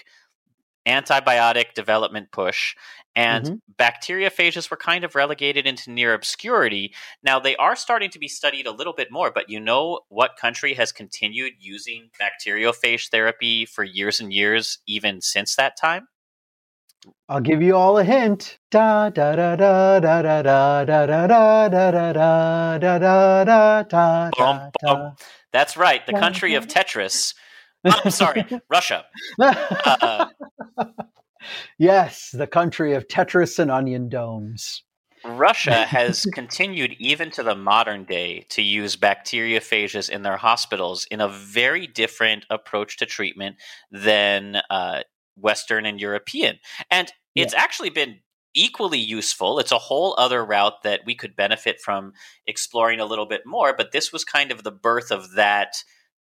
[0.85, 2.75] antibiotic development push.
[3.15, 3.61] And Mhm.
[3.77, 6.93] bacteriophages were kind of relegated into near obscurity.
[7.23, 10.37] Now, they are starting to be studied a little bit more, but you know what
[10.37, 16.07] country has continued using bacteriophage therapy for years and years, even since that time?
[17.27, 18.59] I'll give you all a hint.
[18.69, 23.43] Da da da da da da da da da da da da da da da
[23.43, 25.15] da da Bum, bum.
[25.51, 27.33] That's right, the country of Tetris.
[27.85, 29.05] I'm sorry, Russia.
[29.39, 30.27] Uh,
[31.77, 34.83] yes, the country of Tetris and onion domes.
[35.23, 41.21] Russia has continued even to the modern day to use bacteriophages in their hospitals in
[41.21, 43.57] a very different approach to treatment
[43.91, 45.01] than uh,
[45.35, 46.57] Western and European.
[46.89, 48.19] And it's actually been
[48.53, 49.59] equally useful.
[49.59, 52.11] It's a whole other route that we could benefit from
[52.45, 55.75] exploring a little bit more, but this was kind of the birth of that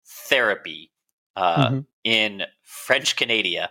[0.05, 0.91] therapy
[1.35, 1.85] uh, Mhm.
[2.03, 3.69] in French Canada.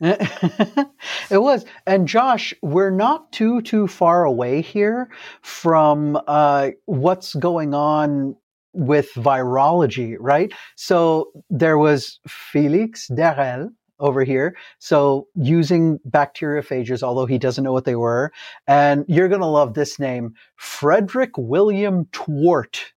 [0.00, 0.88] it
[1.30, 1.64] was.
[1.86, 5.08] And Josh, we're not too too far away here
[5.42, 8.34] from uh, what's going on
[8.72, 10.52] with virology, right?
[10.76, 13.70] So there was Felix Darel
[14.00, 14.56] over here.
[14.80, 18.32] So using bacteriophages, although he doesn't know what they were.
[18.66, 22.92] And you're going to love this name, Frederick William Twort.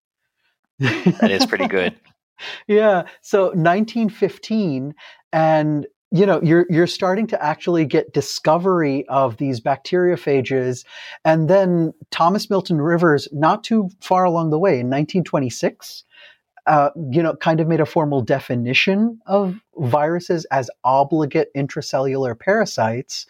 [0.80, 1.94] That is pretty good.
[2.68, 3.04] yeah.
[3.22, 4.94] So 1915,
[5.34, 10.86] and you know you're you're starting to actually get discovery of these bacteriophages,
[11.24, 16.04] and then Thomas Milton Rivers, not too far along the way, in 1926.
[16.68, 23.28] Uh, you know, kind of made a formal definition of viruses as obligate intracellular parasites,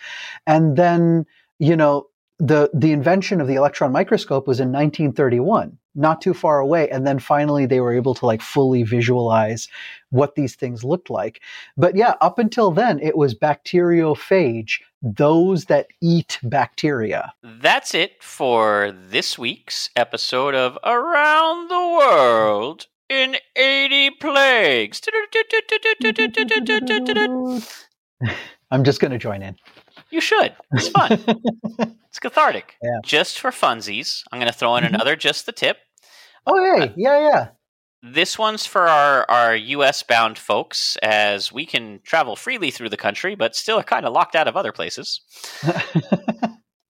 [0.47, 1.25] and then
[1.59, 2.07] you know
[2.39, 7.07] the the invention of the electron microscope was in 1931 not too far away and
[7.07, 9.67] then finally they were able to like fully visualize
[10.09, 11.41] what these things looked like.
[11.77, 17.33] But yeah up until then it was bacteriophage those that eat bacteria.
[17.43, 25.01] That's it for this week's episode of Around the World in 80 Plagues.
[28.71, 29.55] i'm just going to join in
[30.11, 30.55] You should.
[30.73, 31.19] It's fun.
[32.15, 32.75] It's cathartic.
[32.81, 32.99] Yeah.
[33.03, 34.93] Just for funsies, I'm going to throw in Mhm.
[34.93, 35.77] another just the tip.
[36.47, 37.47] oh hey yeah yeah.
[38.01, 42.97] This one's for our, our US bound folks, as we can travel freely through the
[42.97, 45.19] country, but still are kind of locked out of other places.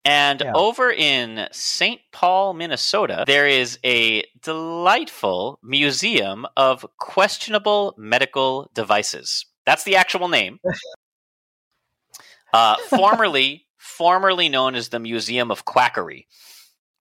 [0.08, 0.52] And Yeah.
[0.54, 2.00] over in St.
[2.12, 9.48] Paul, Minnesota, there is a delightful museum of questionable medical devices.
[9.66, 10.60] That's the actual name.
[12.56, 16.26] Uh, formerly, formerly known as the Museum of Quackery.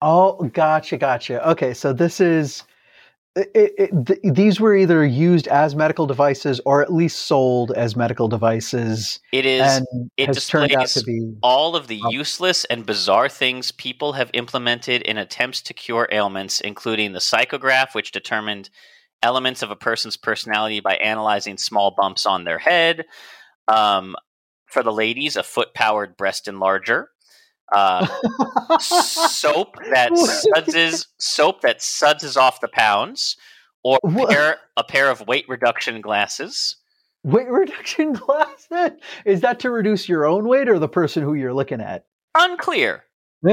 [0.01, 2.63] oh gotcha gotcha okay so this is
[3.35, 7.95] it, it, th- these were either used as medical devices or at least sold as
[7.95, 12.01] medical devices It is and it has turned out to displays be all of the
[12.03, 12.09] Oh.
[12.11, 17.93] useless and bizarre things people have implemented in attempts to cure ailments, including the psychograph,
[17.95, 18.69] which determined
[19.23, 23.05] elements of a person's personality by analyzing small bumps on their head.
[23.69, 24.15] Um,
[24.71, 27.05] for the ladies, a foot powered breast enlarger.
[27.73, 28.05] Uh,
[28.79, 30.15] soap that
[30.55, 33.37] suds soap that suds off the pounds,
[33.83, 36.75] or a pair, a pair of weight reduction glasses.
[37.23, 38.99] Weight reduction glasses?
[39.25, 42.05] Is that to reduce your own weight or the person who you're looking at?
[42.35, 43.03] Unclear.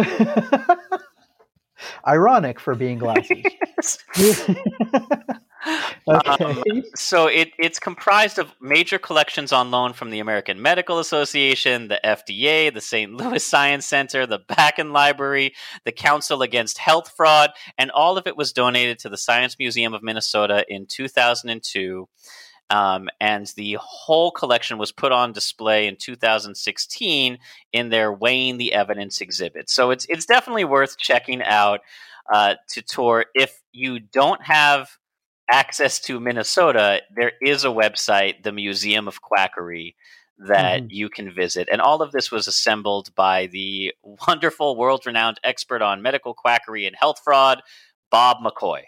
[2.07, 3.45] Ironic for being glasses.
[6.09, 6.63] okay.
[6.71, 11.89] Um, so it, it's comprised of major collections on loan from the American Medical Association,
[11.89, 13.13] the FDA, the St.
[13.13, 15.55] Louis Science Center, the Bakken Library,
[15.85, 19.95] the Council Against Health Fraud, and all of it was donated to the Science Museum
[19.95, 22.09] of Minnesota in 2002.
[22.71, 27.39] Um, and the whole collection was put on display in 2016
[27.73, 29.71] in their Weighing the Evidence exhibit.
[29.71, 31.81] So it's it's definitely worth checking out
[32.31, 33.25] uh, to tour.
[33.35, 34.91] If you don't have
[35.51, 39.97] access to Minnesota, there is a website, the Museum of Quackery,
[40.39, 40.91] that mm-hmm.
[40.91, 41.69] you can visit.
[41.71, 43.93] And all of this was assembled by the
[44.27, 47.63] wonderful, world renowned expert on medical quackery and health fraud,
[48.11, 48.83] Bob McCoy.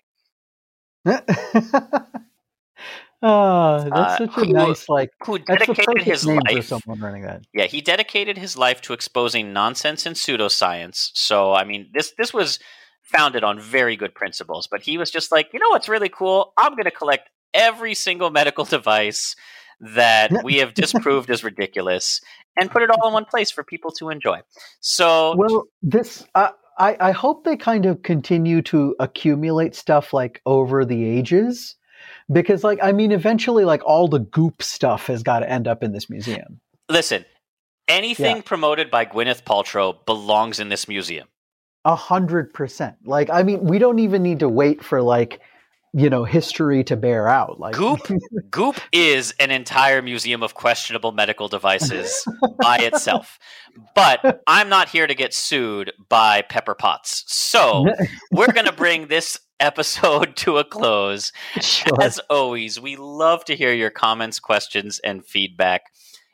[3.23, 5.11] Oh, that's uh, such a who, nice like.
[5.27, 6.67] Who dedicated his life?
[6.67, 7.43] someone running that.
[7.53, 11.11] Yeah, he dedicated his life to exposing nonsense and pseudoscience.
[11.15, 12.61] So, I mean, this this was
[13.11, 14.67] founded on very good principles.
[14.71, 16.53] But he was just like, you know, what's really cool?
[16.57, 19.37] I'm going to collect every single medical device
[19.81, 22.21] that we have disproved as ridiculous
[22.61, 24.41] and put it all in one place for people to enjoy.
[24.81, 26.27] So, well, this.
[26.35, 31.77] Uh, I, I hope they kind of continue to accumulate stuff like over the ages
[32.33, 35.83] because like i mean eventually like all the goop stuff has got to end up
[35.83, 37.25] in this museum listen
[37.89, 38.43] anything yeah.
[38.43, 41.27] promoted by gwyneth paltrow belongs in this museum
[41.85, 45.41] a hundred percent like i mean we don't even need to wait for like
[45.93, 48.01] you know history to bear out like goop
[48.51, 52.25] goop is an entire museum of questionable medical devices
[52.61, 53.39] by itself
[53.95, 57.87] but i'm not here to get sued by pepper potts so
[58.31, 61.33] we're going to bring this episode to a close.
[61.61, 62.03] Sure.
[62.03, 65.83] As always, we love to hear your comments, questions, and feedback.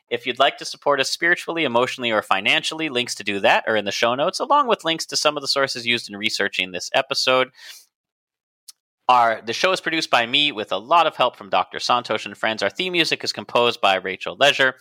[0.09, 3.77] If you'd like to support us spiritually, emotionally, or financially, links to do that are
[3.77, 6.71] in the show notes, along with links to some of the sources used in researching
[6.71, 7.51] this episode.
[9.09, 11.79] Our, the show is produced by me with a lot of help from Dr.
[11.79, 12.63] Santhosh and friends.
[12.63, 14.75] Our theme music is composed by Rachel Leisure.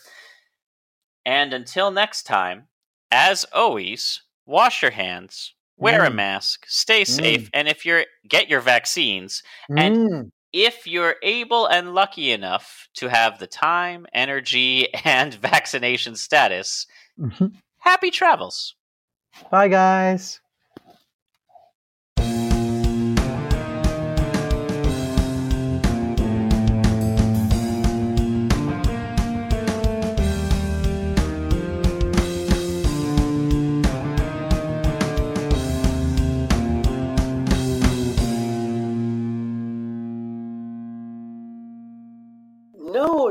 [1.24, 2.68] And until next time,
[3.10, 6.08] as always, wash your hands, wear mm.
[6.08, 7.50] a mask, stay safe, mm.
[7.54, 10.30] and if you're get your vaccines, mm.
[10.56, 16.86] If you're able and lucky enough to have the time, energy, and vaccination status,
[17.20, 17.48] mm-hmm.
[17.78, 18.74] happy travels.
[19.50, 20.40] Bye, guys.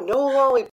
[0.06, 0.75] no lollipop.